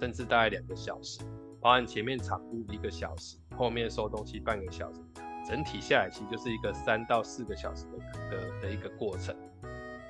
[0.00, 1.20] 甚至大概两个小时，
[1.60, 5.00] 包含前面场务一个小时，后面收东西半个小时，
[5.46, 9.36] 整体下来其实就是一个三到四个小时的的的一个过程。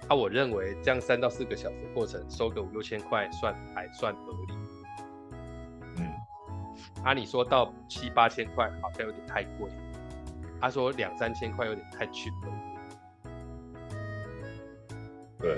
[0.06, 4.54] 啊，我认为这样三到四个小时的过程，收个五六千块算还算合理。
[5.96, 6.06] 嗯，
[7.02, 9.68] 啊，你说到七八千块好像有点太贵。
[10.60, 12.52] 他说两三千块有点太 cheap 了。
[15.38, 15.56] 对，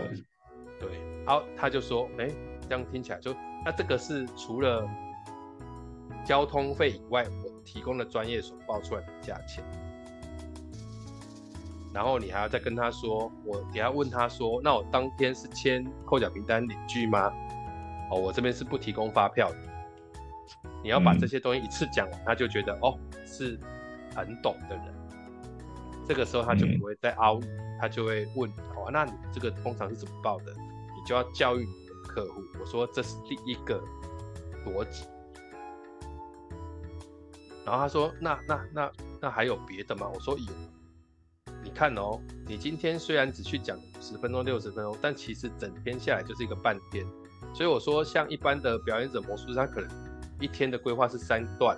[0.80, 0.88] 对，
[1.24, 2.28] 好，他就说，哎，
[2.68, 3.32] 这样听起来就，
[3.64, 4.88] 那这个是除了
[6.24, 9.64] 交通费以外，我提供的专业所报出来的价钱。
[11.94, 17.32] 然后你还要再跟他说，我等下问他说，那我当天是签扣缴凭单领据吗？
[18.10, 19.56] 哦，我这边是不提供发票的。
[20.82, 23.58] 你要把这些东西一次讲完，嗯、他就觉得哦是
[24.16, 24.84] 很懂的人。
[26.08, 30.52] 这个时候他就不会再凹你，嗯、他就会问哦，那你这个通常是怎么报的？
[30.52, 32.42] 你就要教育你的客户。
[32.60, 33.82] 我说这是第一个
[34.64, 35.04] 逻辑。
[37.64, 40.08] 然后他说那那那那还有别的吗？
[40.12, 40.46] 我说有。
[41.64, 47.04] 你看哦，你今天虽然只去讲十分钟、六十分钟，但其实整天下来就是一个半天。
[47.52, 49.90] 所以我说，像一般的表演者魔术师，他可能
[50.38, 51.76] 一天的规划是三段，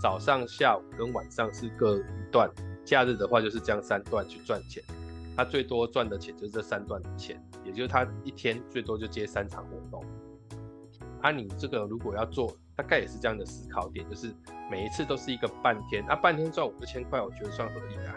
[0.00, 2.48] 早上、下午跟晚上是各一段，
[2.84, 4.82] 假日的话就是这样三段去赚钱。
[5.36, 10.04] 他最多赚的钱就是这三段的钱，也就是他一天最多就接三场活动。
[11.20, 14.34] 啊，你这个如果要做，大概也是这样的思考点，就是
[14.70, 18.14] 每一次都是一个半天，啊，半天赚五六千块，我觉得算合理的啊。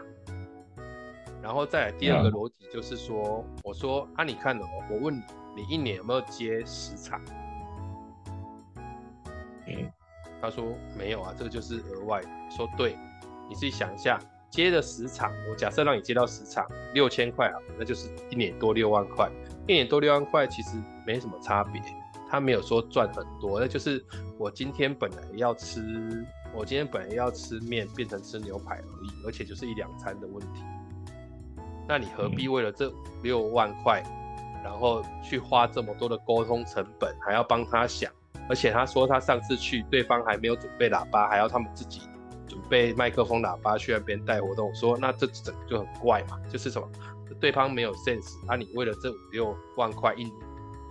[1.41, 5.22] 然后再来第二个逻辑就是说，嗯、我说啊，你看哦，我问你，
[5.58, 7.20] 你一年有没有接十场？
[9.65, 9.91] 嗯，
[10.41, 12.27] 他说没有啊，这个就是额外的。
[12.49, 12.97] 说对，
[13.47, 19.30] 你自己想一下，接了十场，我假设让你接到十场，六千块啊，那就是一年多六万块。
[19.67, 20.71] 一年多六万块其实
[21.06, 21.82] 没什么差别，
[22.30, 24.04] 他没有说赚很多，那就是
[24.38, 30.63] 我今天本来要吃，我今天本来要吃面，变成吃牛排而已，而且就是一两餐的问题。
[31.88, 34.04] 那你何必为了这六万块，
[34.63, 38.12] 然后去花这么多的沟通成本，还要帮他想？
[38.51, 42.01] 而且他说他上次去，对方还没有准备喇叭，还要他们自己
[42.45, 44.67] 准备麦克风、喇叭去那边带活动。
[44.67, 46.85] 我说那这整个就很怪嘛，就是什么，
[47.39, 50.35] 对方没有 sense，啊，你为了这五六万块一年，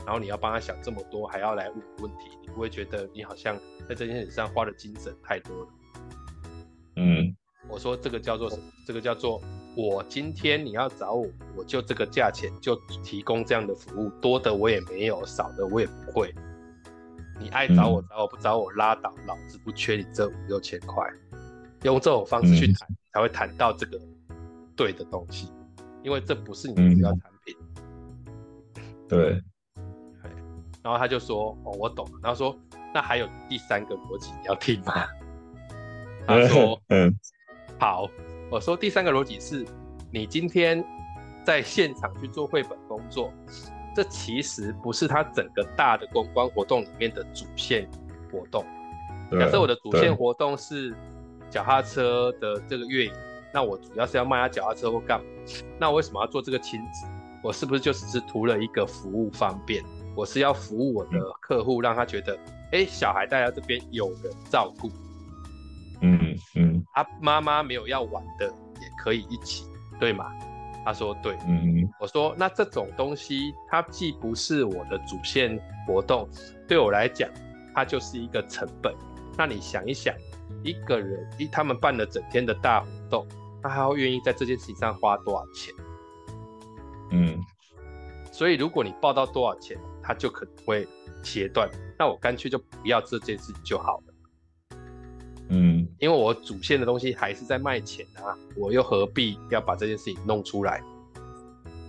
[0.07, 3.55] 然后你要帮他想这么多，还要来问问题，你不会觉得你好像
[3.87, 5.69] 在这件事上花的精神太多了？
[6.97, 7.37] 嗯，
[7.69, 8.63] 我说这个叫做什么？
[8.87, 9.39] 这个叫做。
[9.77, 16.35] 我今天你要找我，我就这个价钱就提供这样的服务，多的我也没有，少的我也不会。
[17.41, 21.05] 你爱找我找我不找我拉倒，老子不缺你这五六千块。
[21.83, 23.99] 用这种方式去谈，才会谈到这个
[24.77, 25.51] 对的东西，
[26.03, 27.57] 因为这不是你的主要产品。
[29.09, 29.43] 对。
[30.83, 32.57] 然后他就说：“哦，我懂了。”然后说
[32.95, 35.07] ：“那还有第三个逻辑你要听吗？”
[36.29, 37.15] 他说： “嗯，
[37.79, 38.09] 好。”
[38.51, 39.65] 我说第三个逻辑是，
[40.11, 40.85] 你今天
[41.45, 43.33] 在现场去做绘本工作，
[43.95, 47.89] 这其实不是他整个大的公关活动里面的主线
[48.31, 48.65] 活动。
[49.33, 50.95] 假设我的主线活动是
[51.49, 53.13] 脚踏车的这个越野，
[53.55, 55.27] 那我主要是要卖他脚踏车或干嘛？
[55.79, 57.07] 那我为什么要做这个亲子？
[57.43, 59.83] 我是不是就只是图了一个服务方便？
[60.17, 62.37] 我是要服务我的客户，让他觉得，
[62.73, 64.91] 哎，小孩带到这边有人照顾。
[66.03, 66.19] 嗯
[66.57, 69.65] 嗯，他妈妈没有要玩的，也可以一起，
[69.99, 70.27] 对吗？
[70.85, 71.37] 他说对。
[71.47, 76.29] 嗯，我说那这种东西，它既不是我的主线活动，
[76.67, 77.31] 对我来讲，
[77.75, 78.95] 它就是一个成本。
[79.37, 80.15] 那你想一想，
[80.63, 83.27] 一个人一他们办了整天的大活动，
[83.63, 85.75] 他还会愿意在这件事情上花多少钱？
[87.13, 87.41] 嗯，
[88.33, 90.87] 所以如果你报到多少钱，他就可能会
[91.23, 91.71] 切断。
[91.99, 94.10] 那我干脆就不要这件事情就好了。
[95.53, 100.81] 嗯，因为我主线的东西还是在卖钱啊，我又何必要把这件事情弄出来，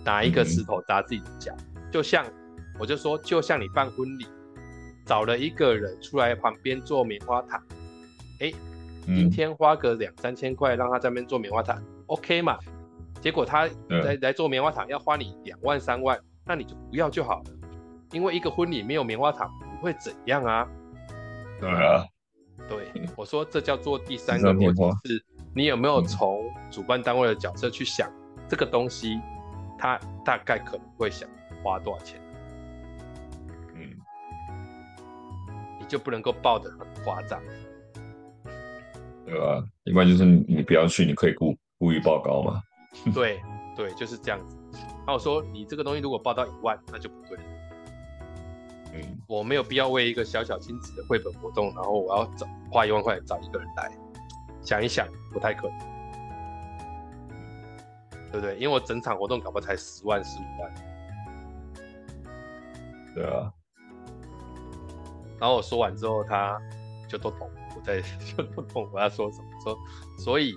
[0.04, 1.54] 拿一个石头砸自己的脚？
[1.76, 2.26] 嗯、就像
[2.80, 4.26] 我就说，就像你办婚礼，
[5.06, 7.62] 找了一个人出来旁边做棉花糖，
[8.40, 8.52] 哎，
[9.06, 12.58] 今天花个两三千块让他在那边做棉花糖，嗯，OK 嘛？
[13.20, 17.50] 结果他来来做棉花糖要花你两万三万，那你就不要就好了，
[18.10, 19.48] 因为一个婚礼没有棉花糖
[19.78, 20.68] 不会怎样啊。
[21.60, 22.04] 对啊。
[22.68, 28.10] 对，我说这叫做第三个逻辑，是你有没有从主办单位的角色去想
[28.48, 29.20] 这个东西，
[29.78, 31.28] 它大概可能会想
[31.62, 32.20] 花多少钱？
[33.74, 33.90] 嗯，
[35.80, 37.40] 你就不能够报的很夸张，
[39.26, 39.64] 对吧？
[39.84, 42.62] 一般就是你不要去，你可以故故意报高嘛。
[43.12, 43.42] 对
[43.76, 44.56] 对，就是这样子。
[45.06, 47.38] 那我说你这个东西如果报到一万，那就不对。
[48.94, 53.90] 嗯，我没有必要为一个小小亲子的绘本活动，然后我要找花一万块找一个人来，
[54.62, 55.78] 想一想不太可能，
[58.30, 58.54] 对不对？
[58.56, 60.74] 因为我整场活动搞不好才十万十五万，
[63.14, 63.50] 对啊。
[65.40, 66.60] 然后我说完之后，他
[67.08, 68.00] 就都懂我在
[68.36, 69.76] 就都懂我要说什么，说
[70.18, 70.54] 所以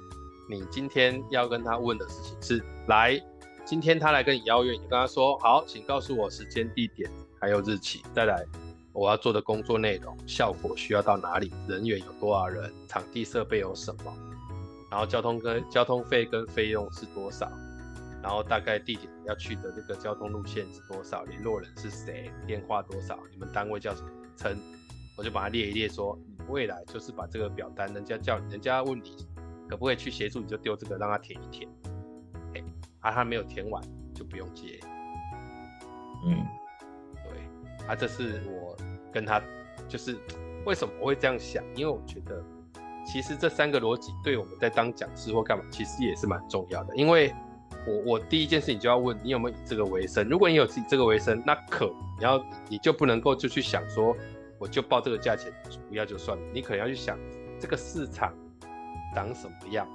[0.50, 3.20] 你今天要跟他问的事情是，来，
[3.64, 7.10] 今天他来跟你邀约，你就跟他说好，请告诉我时间地点。
[7.40, 8.46] 还有日期，再来
[8.94, 14.14] 我要做的工作内容，效果需要到哪里，人员有多少人，场地设备有什么，
[14.90, 17.52] 然后交通跟交通费跟费用是多少，
[18.24, 24.58] 然后大概地点要去的这个交通路线是多少，联络人是谁，电话多少，你们单位叫什么称，
[25.18, 29.28] 我就把它列一列，说你未来就是把这个表单，人家叫，人家问你
[29.68, 31.70] 可不可以去协助，你就丢这个让他填一填，
[32.54, 32.64] 哎，
[33.02, 34.80] 啊他没有填完就不用接，
[36.26, 36.46] 嗯。
[37.88, 38.76] 啊，这是我
[39.12, 39.42] 跟他，
[39.88, 40.18] 就是
[40.66, 41.64] 为什么我会这样想？
[41.76, 42.44] 因为我觉得，
[43.06, 46.96] 其实这三个逻辑对我们在当讲师或干嘛，其实也是蛮重要的。
[46.96, 47.32] 因为
[47.88, 50.28] 我我第一件事情就要问你有没有以这个为生。
[50.28, 51.86] 如果你有自己这个为生，那可
[52.18, 54.16] 你要你就不能够就去想说，
[54.58, 55.54] 我就报这个价钱，
[55.88, 56.44] 不要就算了。
[56.52, 57.16] 你可能要去想
[57.60, 58.34] 这个市场
[59.14, 59.88] 长什么样，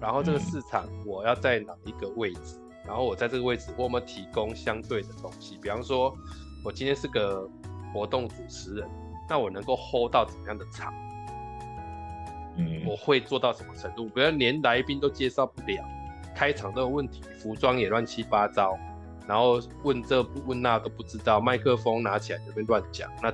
[0.00, 6.16] 然后这个市场我要在哪一个位置，然后我在这个位置我有没有提供相对的东西，比方说。
[6.64, 7.48] 我今天是个
[7.92, 8.88] 活动主持人，
[9.28, 10.94] 那我能够 hold 到怎么样的场？
[12.56, 14.06] 嗯，我会做到什么程度？
[14.08, 15.84] 不要连来宾都介绍不了，
[16.36, 18.78] 开场都有问题，服装也乱七八糟，
[19.26, 23.32] 然后问这不问那都不知道，麦克风拿起来就会乱讲，那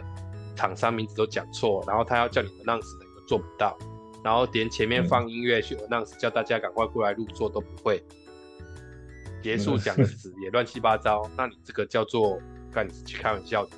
[0.56, 3.76] 厂商名字都讲错，然后他要叫你 announce 的又做不到，
[4.24, 8.02] 然后连前面放音乐去 announce 叫大家赶快过来入座都不会，
[9.42, 12.40] 结束讲词也乱七八糟，那你这个叫做？
[12.72, 13.70] 干你去开玩笑的，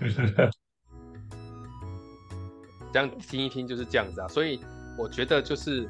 [2.92, 4.60] 这样听一听就是这样子啊，所以
[4.98, 5.88] 我觉得就是，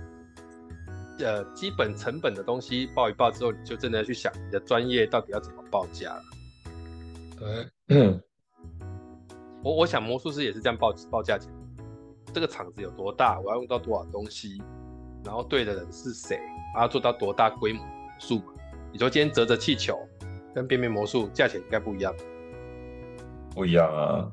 [1.18, 6.22] 呃，基本成本的东西报一报之后，你就真的要去想你的专业到底要怎么报价了。
[7.38, 8.20] 对，
[9.62, 11.50] 我我想魔术师也是这样报报价钱，
[12.34, 14.62] 这个场子有多大，我要用到多少东西，
[15.24, 16.38] 然后对的人是谁，
[16.76, 17.82] 我要做到多大规模
[18.18, 18.42] 数。
[18.92, 19.98] 你说今天折折气球。
[20.54, 22.12] 跟变变魔术价钱应该不一样，
[23.54, 24.28] 不一样啊。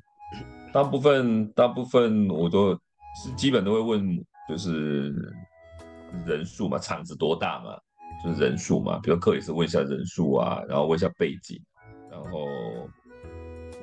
[0.73, 2.71] 大部分大部分我都
[3.23, 5.13] 是基本都会问，就是
[6.25, 7.77] 人数嘛，场子多大嘛，
[8.23, 8.99] 就是人数嘛。
[9.01, 11.59] 比如克里斯问一下人数啊，然后问一下背景，
[12.11, 12.47] 然后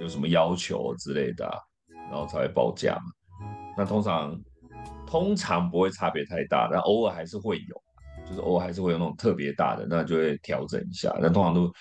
[0.00, 1.48] 有什么要求之类的，
[2.10, 3.46] 然后才会报价嘛。
[3.76, 4.38] 那通常
[5.06, 7.82] 通常不会差别太大，但偶尔还是会有，
[8.28, 11.16] 就是偶尔还是会有那种特别大的，那就会调整一下。
[11.22, 11.72] 但通常都。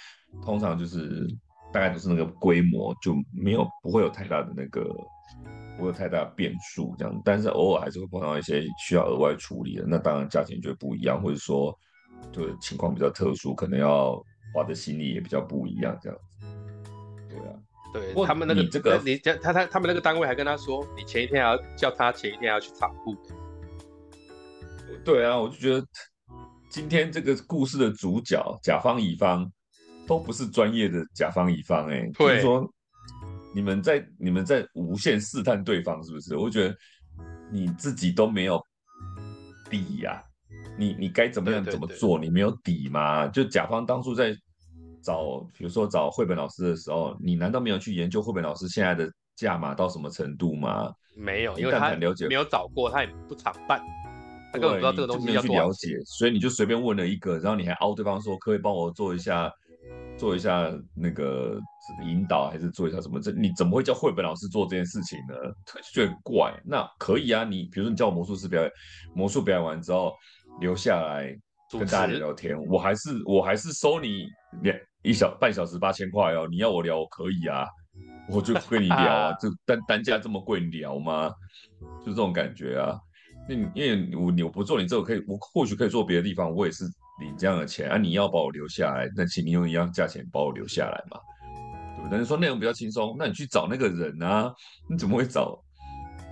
[0.42, 1.28] 通常就是
[1.72, 4.84] 大概都是那个规模，就没有不会有太大的那个
[5.78, 11.78] 不会有太大的变数这样，但是偶尔还是会碰到一些需要额外处理的，那当然价钱就会不一样，或者说
[12.32, 14.16] 就情况比较特殊，可能要
[14.54, 16.46] 花的心力也比较不一样这样子。
[17.30, 17.56] 对啊，
[17.94, 23.16] 对他们那个这个你他他他们那个单位还跟他说，你前一天还要叫他前一天要去场布。
[25.04, 25.84] 对啊，我就觉得
[26.70, 29.52] 今天这个故事的主角甲方乙方。
[30.08, 32.70] 都不是专业的甲方乙方哎、欸，就是说
[33.56, 36.36] 你们在你们在无限试探对方是不是？
[36.36, 36.76] 我觉得
[37.52, 38.62] 你自己都没有
[39.70, 40.24] 底呀、啊，
[40.78, 43.28] 你你该怎么样怎么做，你没有底吗？
[43.28, 44.36] 就甲方当初在
[45.04, 50.92] 找，比如说找绘本老师的时候，你难道没有去研究绘本老师现在的价码到什么程度吗？
[51.16, 53.80] 没有，因为他了解没有找过，他也不常办，
[54.52, 59.52] 他根本不知道这个东西要去了解，所以你就随便问了一个，然后你还凹对方说可以帮我做一下。
[60.18, 61.60] 做一下那个
[62.06, 63.20] 引导，还是做一下什么？
[63.20, 65.36] 这你怎么会叫绘本老师做这件事情呢？
[65.66, 66.54] 就觉得很怪。
[66.64, 68.72] 那可以啊，你比如说你叫我魔术师表演，
[69.14, 70.14] 魔术表演完之后
[70.62, 71.36] 留下来
[71.70, 74.28] 跟大家聊聊天，我还是我还是收你
[74.62, 76.48] 两一小半小时八千块哦。
[76.50, 77.68] 你要我聊，我可以啊，
[78.30, 81.30] 我就跟你聊啊， 就单单价这么贵，你聊吗？
[82.06, 82.98] 就这种感觉啊。
[83.50, 86.86] 那因为我你我不做你这个可以，我或许可以做别的地方，我也是。
[87.20, 91.20] 领这样的钱啊，你要把我留下来，那请你用一样价钱把我留下来嘛，
[91.96, 92.12] 对不对？
[92.12, 94.52] 但是说内容比较轻松，那你去找那个人啊，
[94.90, 95.58] 你怎么会找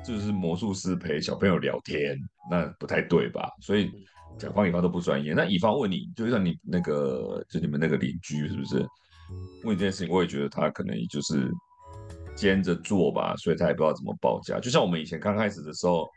[0.04, 2.18] 就是魔术师陪小朋友聊天？
[2.50, 3.48] 那不太对吧？
[3.62, 3.92] 所以
[4.40, 5.34] 甲方乙方都不专业。
[5.34, 8.78] 那乙方问你，就像你那个就你们那个邻居是不是？
[9.64, 11.50] 问你这件事情，我也觉得他可能就是
[12.36, 14.60] 兼着做吧，所以他也不知道怎么报价。
[14.60, 16.10] 就像我们以前刚开始的时候，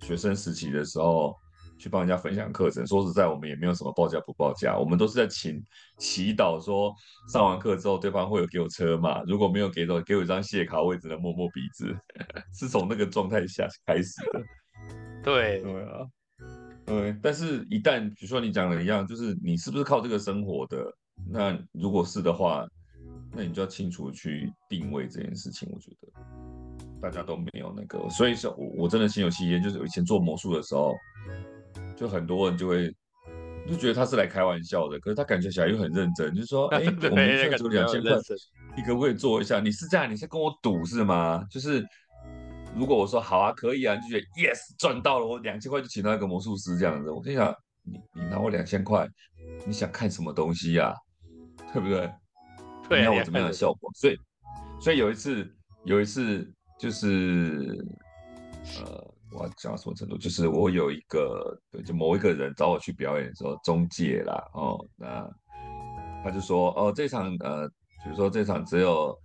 [0.00, 1.32] 学生时期的时候。
[1.80, 5.64] 去帮人家分享课程，说实在，我们也没有什么报价不报价，我们都是在请
[5.96, 6.94] 祈祷，说
[7.32, 11.96] 上完课之后对方会有给我车嘛，如果没有给到，给我一张谢卡，我也只能摸摸鼻子，
[12.52, 14.42] 是从那个状态下开始的。
[15.24, 16.06] 对对啊，
[16.84, 20.84] 对，但是一旦比如说你讲的一样，就是你是不是靠这个生活的？
[21.30, 22.66] 那如果是的话，
[23.32, 25.66] 那你就要清楚去定位这件事情。
[25.72, 26.08] 我觉得
[27.00, 30.94] 大家都没有那个，所以说我我真的心有戚焉，就是以前做魔术的时候。
[32.00, 32.90] 就很多人就会
[33.68, 38.12] 就觉得他是来开玩笑的，可是他感觉起来又很认真，就是说， 哎、欸，我们现在只有两千块，
[38.74, 39.60] 你可不可以做一下？
[39.60, 41.44] 你是这样，你是跟我赌是吗？
[41.50, 41.86] 就是
[42.74, 47.10] 如果我说好啊，可以啊，你就觉得 yes 赚到了，我两千块就请到一个魔术师这样子。
[47.10, 49.06] 我跟你讲，你你拿我两千块，
[49.66, 50.96] 你想看什么东西呀、啊？
[51.74, 52.10] 对不对？
[52.98, 53.90] 你要我怎么样的效果？
[53.94, 54.16] 所以
[54.80, 55.46] 所以有一次
[55.84, 57.76] 有一次就是
[58.82, 59.09] 呃。
[59.32, 60.16] 我要讲到什么程度？
[60.18, 65.30] 就是我有一个，对，就某一个人找我去表演的时候，中介啦，哦，那
[66.24, 67.68] 他就说，哦，这场，呃，
[68.02, 69.16] 比如说这场只有，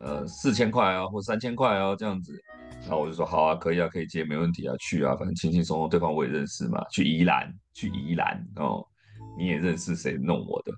[0.00, 2.36] 呃，四千块啊，或三千块哦，这样子，
[2.80, 8.84] 然后我就说，好啊，可以啊，可以接，没问题啊，去啊，反正轻轻松松，对方我也认识嘛，去宜兰，去宜兰，哦，
[9.38, 10.72] 你也认识谁弄我的，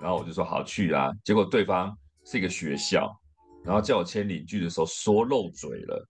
[0.00, 1.94] 然后我就说好去啊，结果对方
[2.24, 3.14] 是一个学校，
[3.64, 6.08] 然后叫我签领据的时候说漏嘴了。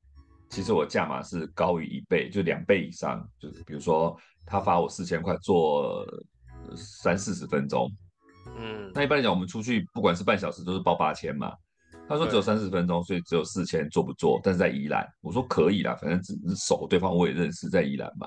[0.51, 3.27] 其实我价码是高于一倍，就两倍以上。
[3.39, 6.07] 就是比如说，他发我四千块做
[6.75, 7.91] 三四十分钟，
[8.57, 11.53] 嗯，那一般来讲，我们出去不管是半小时都是报八千嘛。
[12.09, 14.41] 他说只有三十分钟，所以只有四千，做不做？
[14.43, 18.27] 但是在宜兰，我说可以啦，反正只是熟，对方我也认识，在宜兰嘛，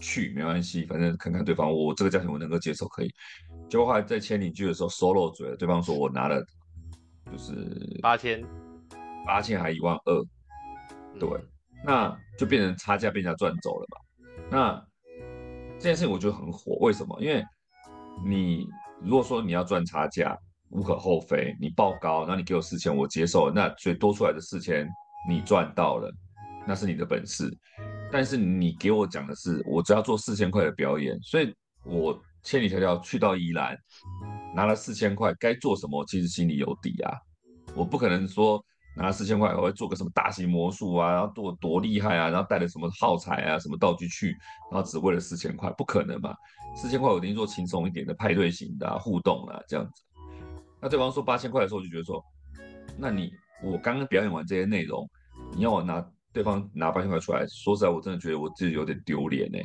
[0.00, 3.12] 去没关系，反正看看对方，我这个价钱我能够接受，可以。
[3.68, 6.42] 结果后来在签领居的时候说漏嘴了，对方说我拿了
[7.30, 7.54] 就是
[8.00, 8.42] 八千，
[9.26, 10.24] 八千还一万二。
[11.18, 11.28] 对，
[11.84, 13.96] 那就变成差价被人家赚走了嘛。
[14.50, 14.86] 那
[15.78, 17.16] 这件事情我觉得很火，为什么？
[17.20, 17.44] 因为
[18.24, 18.66] 你
[19.00, 20.36] 如果说你要赚差价，
[20.70, 24.86] 无可厚非，你报高，那你给我四千，我接受，那所以多出来的四千
[25.28, 26.12] 你赚到了，
[26.66, 27.50] 那是你的本事。
[28.12, 31.54] 但是你给我讲的是，我只要做四千块的表演，所以
[31.84, 33.76] 我千里迢迢去到宜兰，
[34.54, 37.16] 拿了四千块，该做什么，其实心里有底啊，
[37.74, 38.62] 我不可能说。
[38.96, 44.36] 拿四千块，我会做个什么大型魔术啊，然后多多厉害啊，然后带了什么耗材啊、什么道具去，
[44.70, 46.34] 然后只为了四千块，不可能嘛？
[46.76, 49.92] 四千块我一定做轻松一点的派对型的、啊、互动啊，这样子。
[50.80, 52.24] 那对方说八千块的时候，我就觉得说，
[52.98, 53.32] 那你
[53.62, 55.08] 我刚刚表演完这些内容，
[55.52, 59.58] 你要我拿对方拿八千块出来，说实在，我真的觉得我自己有点丢脸呢，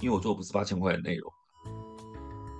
[0.00, 1.32] 因为我做的不是八千块的内容。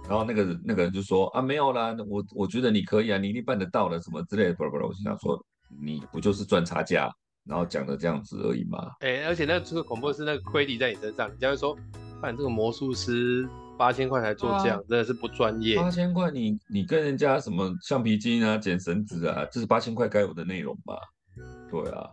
[0.08, 5.38] 然后那个那个人就说啊，没有啦，我我觉得你可以啊，你一定办得到的什么之类的，不不不，我心想说
[5.82, 7.12] 你不就是赚差价，
[7.44, 8.78] 然后讲的这样子而已吗？
[9.00, 11.76] 哎，而且那这个恐怖是那个亏抵在你身上，人家会说，
[12.22, 13.46] 办这个魔术师
[13.76, 15.76] 八千块才做这样，啊、真的是不专业。
[15.76, 20.98] 八千块你你跟人家什么橡皮筋啊、剪绳子啊，这是八千块该有的内容吧？
[21.70, 22.08] 对啊，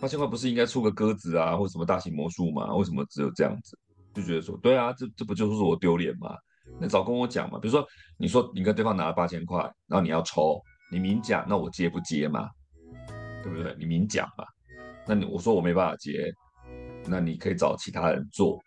[0.00, 2.72] 八千块不是应该出个鸽子啊，或什么大型魔术吗？
[2.76, 3.76] 为什么只有这样子？
[4.14, 6.36] 就觉得说，对啊，这这不就是我丢脸吗？
[6.82, 7.86] 那早跟我讲嘛，比如说
[8.18, 10.60] 你说你跟对方拿了八千块，然后你要抽，
[10.90, 12.50] 你明讲，那我接不接嘛？
[13.40, 13.76] 对不对？
[13.78, 14.44] 你明讲嘛？
[15.06, 16.34] 那你我说我没办法接，
[17.06, 18.58] 那你可以找其他人做，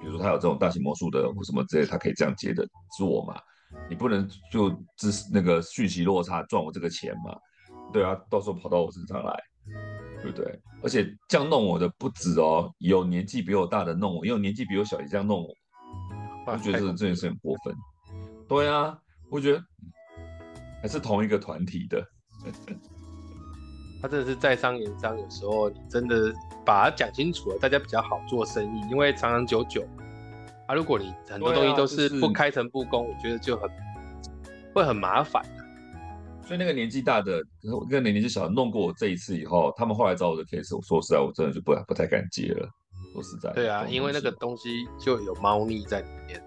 [0.00, 3.38] 比如说他有这种大型魔术的或什么之类，他可以这样接的做嘛？
[3.88, 7.36] 你不能就只是那个讯息落差赚我这个钱嘛？
[7.92, 9.38] 对啊，到时候跑到我身上来，
[10.22, 10.58] 对不对？
[10.82, 15.54] 而且这样弄我的不止哦，有年纪比我大的弄我，也有年纪比我小也这样弄我。
[16.46, 17.74] 我觉得这这件事很过分，
[18.48, 18.98] 对啊，
[19.30, 19.62] 我觉得
[20.82, 22.04] 还是同一个团体的，
[24.02, 26.32] 他真的是在商言商，有时候你真的
[26.64, 29.86] 把它讲清楚了，大家比较好做生意，因为长长久久
[30.66, 33.70] 啊，如果你很多东西都是不开诚布公，啊就是、我觉得就很
[34.74, 35.44] 会很麻烦。
[36.44, 42.68] 所以那个年纪大的，那个年纪小的弄过我这一次以后，他们后来找我的 case，我说实在，我真的就不不太敢接了。
[43.12, 46.42] 说实在，对啊，因为那个东西就有猫腻在里面。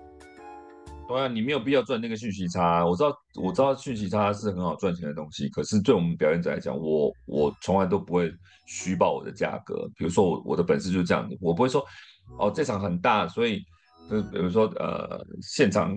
[1.07, 2.85] 对啊，你没有必要赚那个讯息差。
[2.85, 8.31] 我知道，我知道讯息差是很好赚钱的东西，可是对我们表演者来讲，我我从来都不会
[8.65, 9.87] 虚报我的价格。
[9.95, 11.85] 比如说我我的本事就是这样子，我不会说
[12.39, 13.63] 哦这场很大，所以。
[14.07, 15.91] 就比如说，呃，现场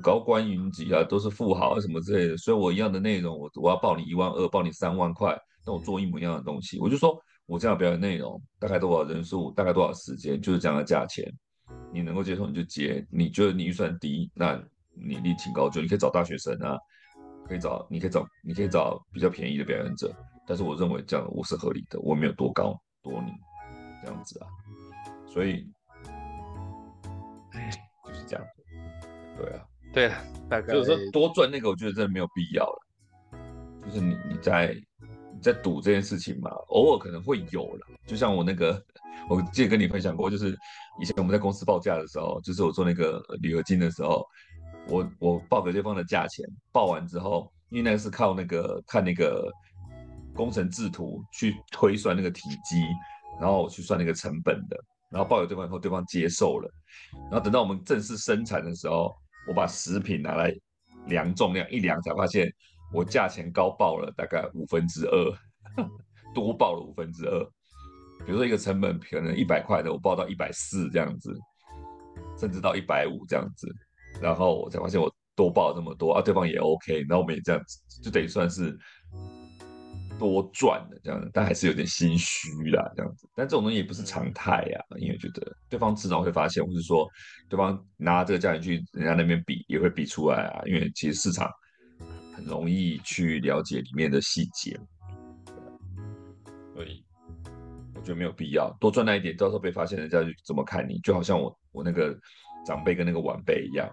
[0.00, 11.24] 高官云集啊，都是富豪啊什么之类的，所以我一样的内容，我我要报你一万二，报你三万块，那我做一模一样的东西，我就说我这样表演内容大概多少人数，大概多少时间，就是这样的价钱，
[11.92, 16.76] 你能够接受你就接，你觉得你预算低，那你另请高就，你可以找大学生啊，
[17.46, 20.14] 可以找，你可以找，你可以找比较便宜的表演者，
[20.46, 23.32] 但是我认为这样我是合理的，我没有多高多你
[24.04, 24.46] 这样子啊，
[25.26, 25.66] 所以。
[28.06, 28.46] 就是这样，
[29.36, 32.78] 对啊，对啊，大概就是说多赚那个，我觉得真的没有必要了。
[33.84, 34.82] 就是你你在你
[35.40, 37.86] 在赌这件事情嘛，偶尔可能会有了。
[38.06, 38.82] 就像我那个，
[39.28, 40.56] 我记得跟你分享过，就是
[41.00, 44.26] 以前我们在公司报价的时候，就是我做那个铝合金的时候，
[44.88, 49.50] 我我报给对方的价钱，报完之后，因为那个是靠那个看那个
[50.34, 52.82] 工程制图去推算那个体积，
[53.40, 54.76] 然后去算那个成本的。
[55.10, 56.70] 然后报给对方以后，对方接受了。
[57.30, 59.16] 然后等到我们正式生产的时候，
[59.48, 60.54] 我把食品拿来
[61.06, 62.46] 量重量，一量才发现
[62.92, 65.34] 我价钱高报了大概五分之二，
[66.34, 67.44] 多报了五分之二。
[68.26, 71.36] 比如说一个成本可能一百块的，我报到一百四这样子，
[72.38, 73.68] 甚至到一百五这样子。
[74.20, 77.00] 然后我才发现我多报了这么多啊，对方也 OK。
[77.08, 78.76] 然后我们也这样子，就等于算是。
[80.18, 83.28] 多赚了这样子，但还是有点心虚啦，这样子。
[83.36, 87.08] 但这种东西也不是常态呀，因为觉得对方迟早会发现，或是说
[87.48, 90.62] 对方拿这个价钱去人家那边比，也会比出来啊。
[90.66, 91.48] 因为其实市场
[92.38, 94.78] 很容易去了解里面的细节，
[96.72, 97.04] 所以
[97.96, 101.00] 我觉得没有必要多赚那一点，到时候被发现，人家就怎么看你？
[101.00, 102.16] 就好像我我那个
[102.64, 103.90] 长辈跟那个晚辈一样，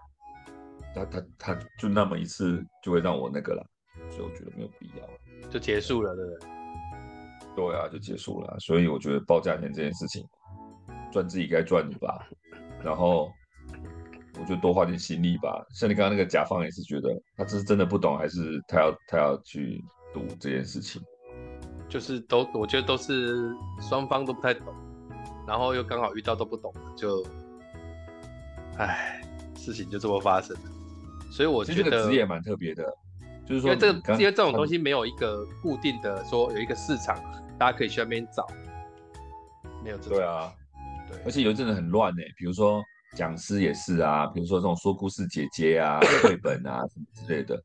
[0.93, 3.67] 他他他就那么一次就会让我那个了，
[4.11, 5.49] 所以我觉得没有必要。
[5.49, 6.39] 就结束了，对不对？
[7.55, 8.55] 对啊，就结束了。
[8.59, 10.23] 所以我觉得报价钱这件事情，
[11.11, 12.29] 赚自己该赚的吧。
[12.83, 13.31] 然后
[14.39, 15.65] 我就多花点心力吧。
[15.73, 19.83] 像你刚刚那个甲方也是觉得，他这是真的不懂，还是他要他要去
[20.13, 21.01] 赌这件事情？
[21.87, 24.73] 就是都我觉得都是双方都不太懂，
[25.47, 27.25] 然后又刚好遇到都不懂，就，
[28.77, 29.21] 唉，
[29.55, 30.63] 事情就这么发生了。
[31.31, 32.83] 所以我觉得这个职业蛮特别的。
[33.47, 37.15] 就是说，因为这个，因为这种东西没有一个固定的说有一个市场，
[37.59, 38.47] 大家可以去那边找，
[39.83, 40.17] 没有这种。
[40.17, 40.51] 对啊，
[41.07, 42.83] 对，而且有一阵子很乱呢，比如说
[43.15, 47.59] 讲师也是啊，比如说这种说故事姐姐啊、 绘本啊什么之类的，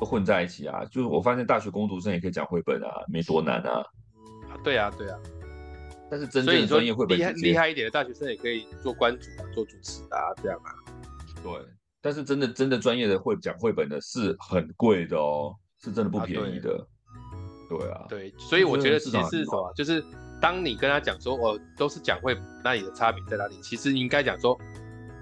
[0.00, 0.84] 都混在一起啊。
[0.86, 3.80] 就是我发现大学工读生也可以讲绘本啊，没多难啊。
[4.48, 5.18] 啊，对啊，对啊。
[6.10, 10.72] 但是真正的专业绘本厉害厉害一点的大学生也可以做关主啊，做主持啊，这样啊。
[11.42, 11.52] 对。
[12.00, 16.72] 但是真的真的专业的会讲绘本的是很贵的哦，是真的不便宜的。
[16.72, 16.84] 啊
[17.66, 20.04] 对，对啊，对，所以我觉得其实是什么，就是
[20.38, 23.58] 当你跟他讲说，我都是讲绘本，那你的差别在哪里？
[23.62, 24.54] 其实应该讲说，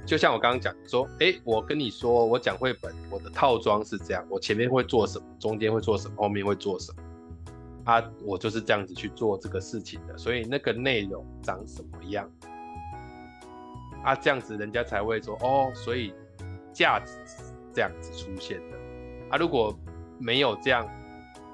[0.05, 7.03] 就像我刚刚讲说，哎，我跟你说，我讲绘本，我的套装是这样，我前面会做什么，中间会做什么，后面会做什么，
[7.85, 12.29] 啊，我就是这样子去做这个事情的，所以那个内容长什么样，
[14.05, 16.13] 啊，这样子人家才会说，哦，所以。
[16.75, 18.77] 价值是这样子出现的。
[19.29, 19.79] 啊，如果
[20.19, 20.89] 没有这样，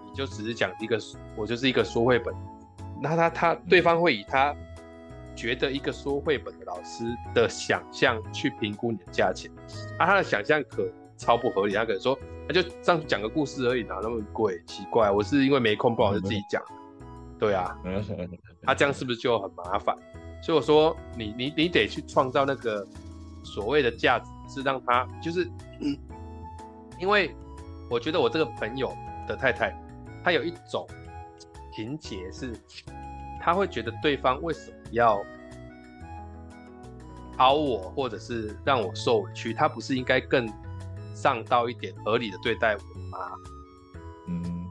[0.06, 0.96] 你就只是讲一个，
[1.34, 2.32] 我就是一个说绘本，
[3.02, 4.54] 那他他对方会以他
[5.38, 9.48] 觉得一个说绘本的老师的想象去评估你的价钱，
[9.98, 10.84] 啊，他的想象可
[11.16, 12.18] 超不合理，他可能说
[12.48, 14.60] 他就上去讲个故事而已，哪那么贵？
[14.66, 16.60] 奇怪，我是因为没空，不好就自己讲，
[17.38, 17.78] 对啊，
[18.62, 19.96] 他这样是不是就很麻烦？
[20.42, 22.84] 所以我说你你你得去创造那个
[23.44, 24.28] 所谓的价值。
[24.50, 25.44] 是让他就是，
[25.80, 25.94] 嗯，
[26.98, 27.36] 因为
[27.90, 28.90] 我觉得我这个朋友
[29.26, 29.78] 的太太，
[30.24, 30.86] 她有一种
[31.76, 32.54] 情节是，
[33.42, 35.24] 她会觉得对方为什么要
[37.38, 40.48] 凹我，或者是让我受委屈，他不是应该更
[41.14, 43.18] 上道一点，合理的对待我吗？
[44.26, 44.66] 嗯，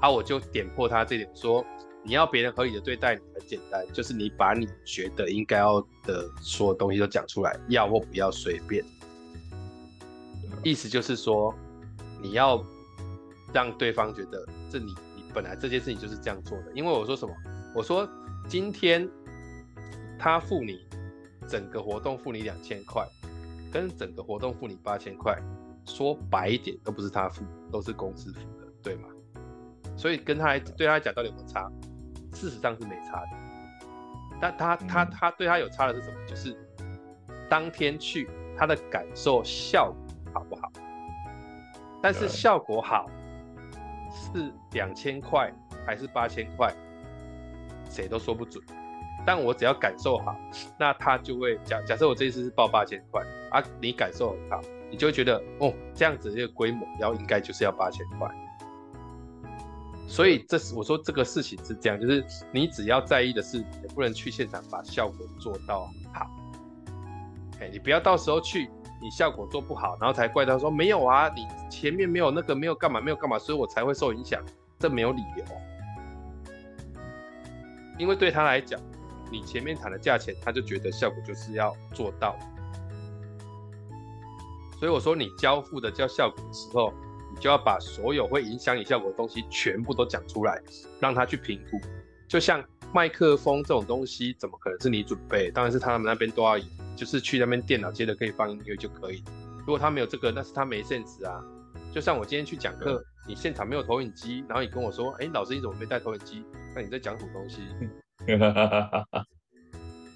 [0.00, 1.64] 啊，我就点破他这点说。
[2.06, 8.84] 你要别人合理的对待你，很简单，就是你把你觉得应该要的所有东西都讲出来，要或不要随便。
[10.62, 11.54] 意思就是说，
[12.20, 12.62] 你要
[13.54, 16.72] 让对方觉得这你你本来这件事情就是这样做的。
[16.74, 17.34] 因为我说什么？
[17.74, 18.06] 我说
[18.46, 19.08] 今天
[20.18, 20.86] 他付你
[21.48, 23.06] 整个活动付你两千块，
[23.72, 25.36] 跟整个活动付你八千块，
[25.84, 29.08] 说白一点，都不是他付，都是公司付的，对吗？
[29.96, 31.70] 所以跟他来对他来讲到底有没有差？
[32.32, 33.28] 事实上是没差的。
[34.40, 36.16] 但他他他对他有差的是什么？
[36.26, 36.56] 就是
[37.48, 40.72] 当天去他的感受效果好不好？
[42.02, 43.08] 但是效果好
[44.10, 45.52] 是两千块
[45.86, 46.74] 还是八千块，
[47.88, 48.62] 谁都说不准。
[49.26, 50.36] 但我只要感受好，
[50.78, 54.60] 那他就会假假设我这一次是报八千块啊，你感受很好，
[54.90, 58.28] 你就会觉得哦，这样子的这个规模要应该就是要八千块。
[60.06, 62.22] 所以这是我说这个事情是这样，就是
[62.52, 66.26] 你只要在意的是能不能去现场把效果做到好。
[67.60, 68.68] 哎，你不要到时候去
[69.00, 74.44] 你效果做不好，然后才怪他说没有啊，你前面没有那个没有干嘛没有干嘛，所以我才会受影响，
[74.78, 75.44] 这没有理由。
[77.96, 78.78] 因为对他来讲。
[79.30, 82.38] 你前面谈的价钱，他就觉得效果就是要做到，
[84.78, 86.92] 所以我说你交付的叫效果的时候，
[87.34, 90.62] 你就要把所有会影响你效果的东西全部都讲出来，
[91.00, 91.80] 让他去评估。
[92.28, 92.62] 就像
[92.92, 95.50] 麦克风这种东西，怎么可能是你准备？
[95.50, 96.58] 当然是他们那边都要，
[96.96, 99.22] 就是去那边电脑接的可以放音乐就可以。
[99.60, 101.44] 如果他没有这个，那是他没 sense 啊。
[101.92, 106.44] 就像我今天去讲课，你现场没有投影机，然后你跟我说，哎，老师你怎么没带投影机？
[106.74, 107.62] 那你在讲什么东西？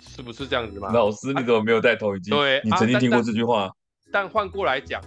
[0.01, 0.91] 是不是这样子吗？
[0.93, 2.31] 老师，你怎么没有带投影机？
[2.31, 3.65] 对，你曾经听过这句话？
[3.65, 3.71] 啊、
[4.13, 5.01] 但换过来讲，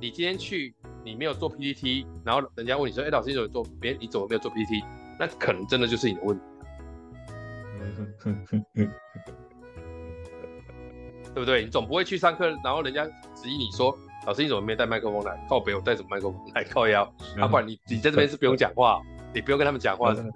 [0.00, 0.74] 你今天去，
[1.04, 3.64] 你没有做 PPT，然后人家问你说：“哎、欸，老师，你怎么做？
[3.80, 4.82] 别，你怎么没有做 PPT？”
[5.18, 6.42] 那可能真的就是你的问题，
[11.34, 11.64] 对不对？
[11.64, 13.04] 你总不会去上课，然后人家
[13.34, 15.46] 质疑你说：“老师，你怎么没带麦克风来？
[15.48, 16.64] 靠北，我带什么麦克风来？
[16.64, 17.04] 靠腰？
[17.38, 19.00] 啊，不然你你在这边是不用讲话，
[19.32, 20.32] 你不用跟他们讲话，是不是？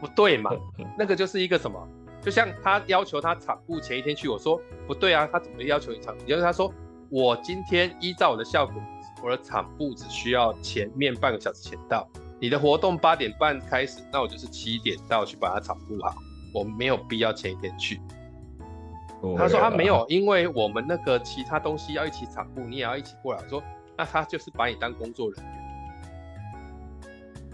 [0.00, 0.50] 不对嘛？
[0.96, 1.88] 那个就是一个什么？
[2.20, 6.14] 就像他要求他场部前一天去，我说不对啊，他怎么要求你场？
[6.20, 6.72] 也就是他说，
[7.10, 8.74] 我今天依照我的效果，
[9.22, 12.08] 我的场部只需要前面半个小时前到。
[12.40, 16.14] 你的活动八点半开始，那我就是七点到去把它场布好，
[16.52, 18.00] 我没有必要前一天去。
[19.36, 23.40] 他说他没有，因为我们那个其他东西要一起场布，你也要一起过来。
[23.42, 23.62] 我说
[23.96, 25.57] 那他就是把你当工作人员。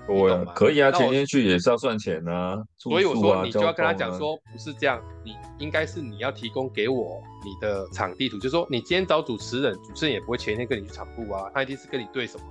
[0.07, 2.63] 对，可以啊，前天去也是要算钱啊。
[2.77, 12.45] 所以我说，你就要跟他讲说，不是这样，你应该是你要提供给我你的场地图，就是说你今天找主持人，主持人也不会前一天跟你去场部啊，他一定是跟你对什么，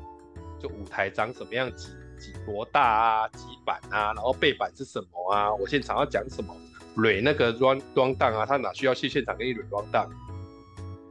[0.60, 1.90] 就舞台长什么样，几
[2.20, 6.56] 几多大啊，几板啊，然后背板是什么啊，我现场要讲什么，
[6.96, 10.10] 蕊那个 run run down 啊，他哪需要去现场给你蕊 run down？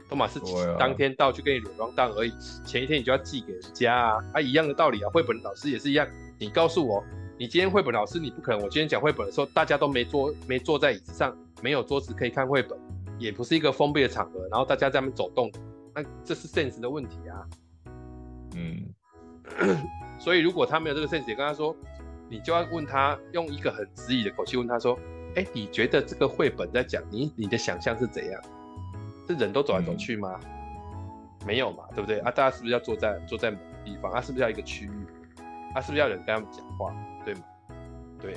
[0.09, 0.39] 都嘛是
[0.77, 2.33] 当天到去跟你蕊 run down 而已，
[2.65, 6.05] 前一天你就要寄给人家啊，啊一样的道理啊，绘本老师也是一样。
[6.39, 7.03] 你告诉我，
[7.37, 8.61] 你今天绘本老师，你不可能。
[8.61, 12.77] 我今天讲绘本的时候，大家都没坐，没坐在椅子上，没有桌子可以看绘本，
[13.17, 15.51] 也不是一个封闭的场合，然后大家在那边走动，
[15.93, 17.45] 那这是 sense 的问题啊。
[18.55, 18.83] 嗯，
[20.19, 21.75] 所以如果他没有这个 sense，也跟他说，
[22.29, 24.97] 你就要问他，用一个很质疑的口气问他说，
[25.35, 28.41] 哎，你觉得这个绘本在讲你，你的想象是怎样？
[29.27, 30.39] 是人都走来走去吗？
[31.45, 32.19] 没有嘛，对不对？
[32.19, 34.11] 啊，大家是不是要坐在坐在某个地方？
[34.11, 34.91] 啊，是不是要一个区域？
[35.73, 36.93] 他、啊、是不是要有人跟他们讲话，
[37.25, 37.41] 对吗？
[38.19, 38.33] 对，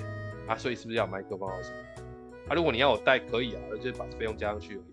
[0.49, 1.77] 啊，所以是不是要麦克风或什么？
[2.49, 4.93] 啊，如果你要我带，可以啊，我就把费用加上去而已。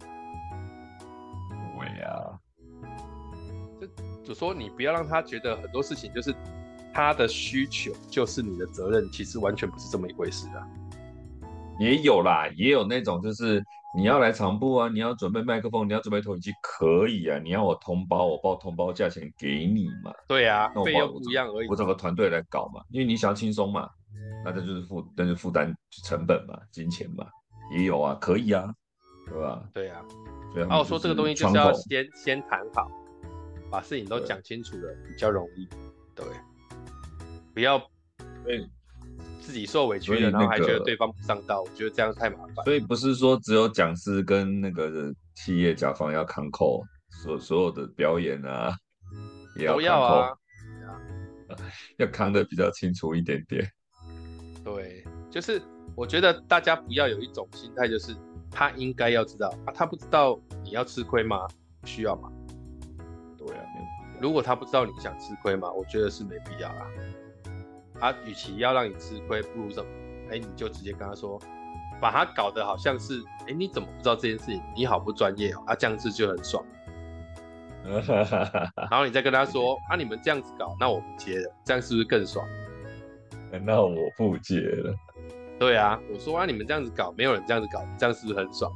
[1.79, 2.39] 对啊，
[3.79, 3.87] 就
[4.23, 6.35] 就说你不要让他觉得很多事情就是
[6.93, 10.67] 他的需求就是你的责任，其实完全不是这么一回事啊。
[11.79, 13.63] 也有啦，也有那种就是。
[13.95, 14.89] 你要来场部啊？
[14.89, 17.37] 你要准备麦克风，你要准备投影机，可以啊。
[17.37, 20.11] 你要我通包，我报通包价钱给你嘛。
[20.27, 21.67] 对啊，费用不一样而已。
[21.67, 23.87] 我找个团队来搞嘛，因为你想要轻松嘛，
[24.43, 25.71] 那这就是负，那就负担
[26.03, 27.27] 成本嘛，金钱嘛，
[27.71, 28.73] 也有啊，可以啊，
[29.27, 29.63] 对吧？
[29.73, 30.01] 对啊。
[30.55, 32.89] 然后、啊、说这个东西就是要先先谈好，
[33.69, 35.67] 把事情都讲清楚了比较容易。
[36.15, 36.25] 对，
[37.53, 37.79] 不要。
[38.43, 38.67] 对。
[39.45, 42.63] 自己受委屈了，然后还觉得对方不上道，我觉得这样太麻烦。
[42.63, 46.81] 所以不是说只有讲师跟那个企业甲方要扛扣，
[47.11, 48.73] 所所有的表演啊，
[49.57, 49.91] 也要扛扣，要
[50.23, 50.37] 啊，
[51.99, 53.69] 要扛得比较清楚一点点。
[54.63, 55.61] 对，就是
[55.93, 58.15] 我觉得大家不要有一种心态，就是
[58.49, 61.45] 他应该要知道啊，他不知道你要吃亏吗？
[61.81, 62.31] 不需要吗？
[63.37, 63.63] 对啊，
[64.21, 65.69] 如果他不知道你想吃亏吗？
[65.69, 66.87] 我觉得是没必要啦。
[67.99, 69.89] 他与其要让你吃亏，不如什么？
[70.31, 71.39] 哎，你就直接跟他说，
[72.01, 74.61] 把他搞得好像是，哎，你怎么不知道这件事情？
[74.75, 76.63] 你好不专业哦，啊，这样子就很爽。
[78.75, 82.45] 然后你再跟他说，啊，你们这样子搞，那我不接了，这样是不是更爽？
[83.65, 84.95] 那我不接了。
[85.59, 88.71] 对啊，我说啊，你们这样子搞，没有人这样子搞，这样是不是很爽？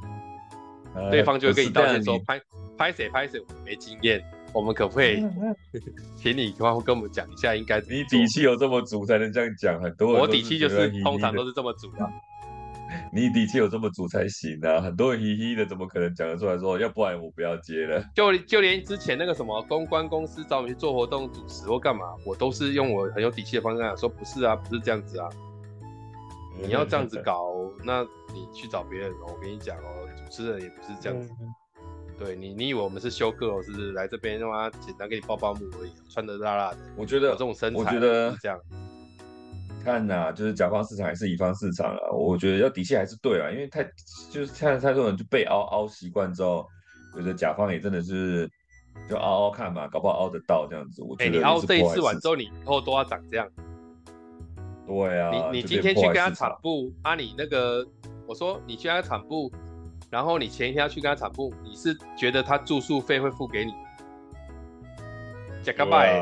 [1.10, 2.40] 对方就会跟你道歉说，拍
[2.76, 4.22] 拍谁拍谁，我没经验，
[4.52, 5.24] 我们可不可以
[6.16, 9.80] 请你跟我们讲一下，应该你底气有这么足才能这样讲？
[9.80, 12.08] 很多人我底气就是通常都是这么足啊。
[13.12, 14.80] 你底气有这么足才行啊！
[14.80, 16.78] 很多人嘻嘻的，怎么可能讲得出来说？
[16.78, 18.02] 要不然我不要接了。
[18.14, 25.28] 就就连之前那个什么公关公司找我去做活动主持或干嘛，我都是用我很有底气的方式讲说，不是啊，不是这样子啊。
[26.62, 27.52] 你要这样子搞，
[27.84, 29.26] 那你去找别人哦。
[29.28, 31.30] 我跟你讲哦，主持人也不是这样子。
[32.18, 36.78] 对你，你以为我们是修个哦，是不是来这边让他简单给你抱抱木而已，穿的辣辣的。
[36.96, 38.58] 我觉得这种身材，我觉得这样。
[39.84, 42.10] 看呐、啊，就是甲方市场还是乙方市场啊？
[42.10, 43.84] 我觉得要底气还是对啊，因为太
[44.30, 46.66] 就是太太多人就被凹凹习惯之后，
[47.14, 48.50] 觉得甲方也真的是
[49.08, 51.02] 就凹凹看嘛，搞不好凹得到这样子。
[51.02, 53.48] 我觉得、欸、你凹这一次完之后，你以后都要长这样。
[54.86, 57.86] 对啊，你你今天去跟他产部啊，你那个
[58.26, 59.50] 我说你去跟他产布，
[60.10, 63.72] 然后你前一天要去跟他产布，你是觉得他住宿费会付给你？
[65.62, 66.18] 假个拜，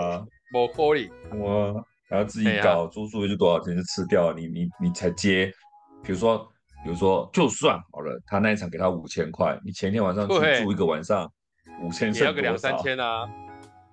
[0.52, 0.94] 不可
[1.30, 1.40] 能。
[1.40, 1.86] 我。
[2.08, 5.52] 然后自己搞住宿费就多少钱就吃掉，你你你才接，
[6.04, 6.38] 比如说
[6.84, 11.28] 比如说就算好了，他那一场给他五千块，你前一天晚上去住一个晚上，
[11.82, 12.20] 五千剩多少？
[12.20, 13.28] 也要个两三千啊，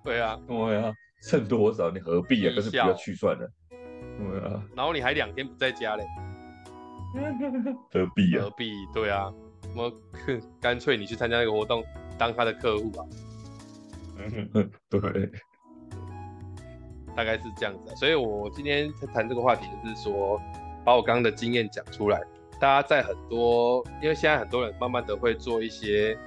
[0.04, 0.92] 对啊，对啊，
[1.22, 1.90] 剩多少？
[1.90, 2.52] 你何必啊？
[2.54, 4.62] 但是不要去算了，对啊。
[4.76, 6.04] 然后你还两天不在家嘞，
[7.92, 8.44] 何必啊？
[8.44, 8.72] 何必？
[8.94, 9.32] 对啊，
[9.74, 9.92] 我
[10.60, 11.84] 干脆你去参加那个活动，
[12.18, 13.04] 当他的客户吧。
[14.18, 15.30] 嗯，对。
[17.16, 20.40] 大概是这样子，所以我今天谈这个话题，就是说
[20.84, 22.20] 把我刚刚的经验讲出来。
[22.60, 26.18] 大家在很多，因为现在很多人慢慢的会做一些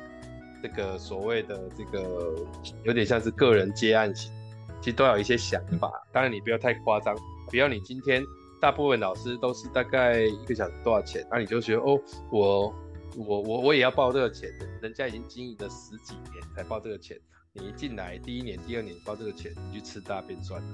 [0.62, 2.36] 这个所谓的这个
[2.84, 4.32] 有点像是个人接案型，
[4.80, 5.92] 其实都有一些想法。
[6.14, 7.16] 当然你不要太夸张，
[7.50, 8.24] 比如你今天
[8.62, 12.00] 大部分老师都是大概一个小时多少钱，那你就觉得哦，
[12.32, 12.74] 我
[13.18, 17.18] 我我我也要报这个钱的，人家已经经营了十几年才报这个钱。
[17.54, 20.68] 你一进来第一年、第二年报这个钱，你去吃大便算了。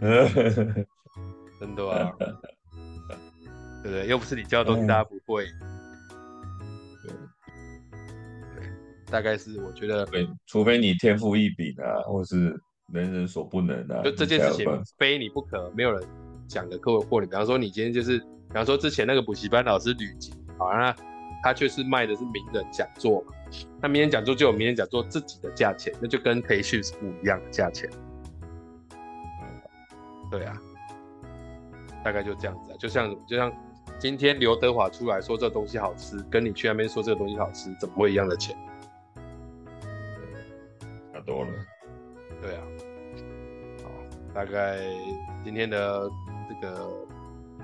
[1.60, 2.10] 真的啊，
[3.82, 4.06] 对不对？
[4.06, 5.44] 又不是你教的东西，大家不会。
[7.04, 7.12] 对，
[9.10, 10.08] 大概是我觉得，
[10.46, 12.58] 除非你天赋异禀啊，或是
[12.90, 14.00] 人人所不能啊。
[14.02, 14.66] 就这件事情
[14.96, 16.02] 非你不可，没有人
[16.46, 17.26] 讲的课过你。
[17.26, 20.96] 比方说，你今天就是，比方说之前那个补习班老师吕吉，好啊。
[21.42, 23.32] 他却是卖的是名人讲座嘛，
[23.80, 27.88] 那名人讲座就有名人讲座自己的价钱，那就跟培训是不一样的价钱。
[28.92, 29.62] 嗯，
[30.30, 30.60] 对啊，
[32.04, 33.52] 大概就这样子啊，就像就像
[33.98, 38.56] 今天刘德华出来说这东西好吃，跟你去那边说这个东西好吃，怎么会一样的钱？
[41.12, 41.50] 差多了。
[42.42, 42.62] 对啊，
[43.84, 43.90] 好，
[44.34, 44.78] 大概
[45.44, 46.10] 今天的
[46.48, 46.90] 这个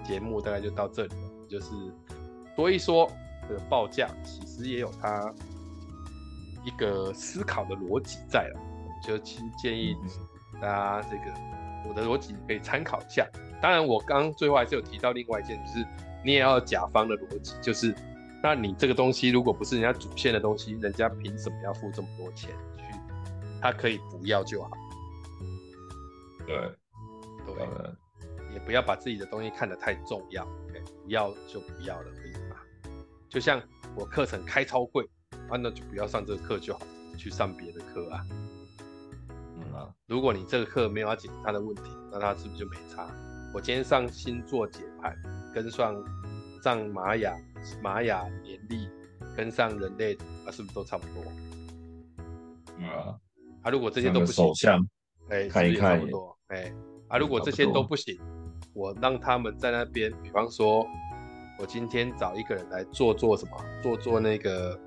[0.05, 1.71] 节目大概就到这里了，就是
[2.55, 3.11] 说一说。
[3.49, 5.33] 这个报价其实也有它
[6.65, 8.61] 一个思考的逻辑在了，
[9.03, 9.97] 就其实建议
[10.61, 11.25] 大家这个
[11.87, 13.27] 我的逻辑可以参考一下。
[13.61, 15.87] 当然，我刚最后还是有提到另外一件，就是
[16.25, 17.95] 你也要甲方的逻辑，就是
[18.43, 22.85] 那你这个东西如果不是人家主线的东西，人家凭什么要付这么多钱去？
[23.61, 24.71] 他可以不要就好。
[26.47, 26.57] 对，
[27.47, 27.55] 对，
[28.53, 32.07] 也不要把自己的东西看得太重要，不要就不要了。
[33.35, 33.61] 就像
[33.97, 35.05] 我课程开超贵，
[35.51, 36.87] 啊，那就不要上这个课就好，
[37.19, 38.25] 去上别的课啊。
[39.29, 41.83] 嗯啊，如果你这个课没有要解决他的问题，
[42.13, 43.11] 那他是不是就没差？
[43.53, 45.21] 我今天上星座解盘，
[45.53, 45.97] 跟上
[46.63, 47.37] 上玛雅
[47.83, 48.89] 玛雅年历，
[49.37, 50.15] 跟上人类，
[50.47, 51.25] 啊，是不是都差不多？
[52.79, 53.19] 嗯啊，
[53.63, 54.89] 啊，如果这些都不行，
[55.29, 56.73] 哎，看一看，差不多，哎，
[57.09, 58.17] 啊，如果这些都不行，
[58.75, 60.87] 我让他们在那边，比方说。
[61.59, 63.57] 我今天找一个人来做做什么？
[63.83, 64.79] 做做那个，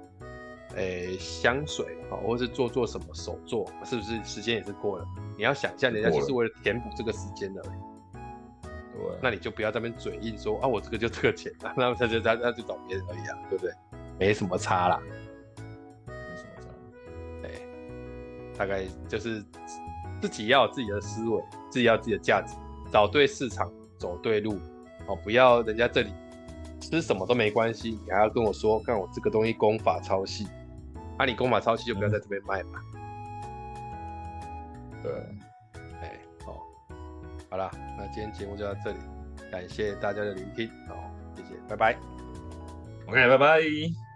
[0.75, 5.05] 诶、欸，香水啊，或是做做什么手作，是不是时间也是过了？
[5.37, 7.61] 你要想象，人家就是为了填补这个时间的。
[7.61, 13.71] 对，那你就不要在那边嘴硬说啊，我这个就这个钱，那他就他他就找别人而已啊，对不对？
[14.19, 14.99] 没什么差啦，
[16.05, 16.67] 没什么差。
[17.41, 17.61] 对，
[18.57, 19.41] 大概就是
[20.21, 22.55] 自己要有自己的思维，自己要有自己的价值，
[22.91, 24.59] 找对市场，走对路，
[25.07, 26.11] 哦，不要人家这里。
[26.89, 30.47] 吃什么都没关系，你还要跟我说，看我这个东西功法超细，
[31.17, 32.79] 那、啊、你功法超细就不要在这边卖嘛。
[35.03, 35.11] 对，
[36.01, 36.65] 哎、好，
[37.49, 38.97] 好了，那今天节目就到这里，
[39.51, 40.95] 感谢大家的聆听，好，
[41.35, 41.97] 谢谢，拜拜。
[43.07, 44.06] OK，拜拜。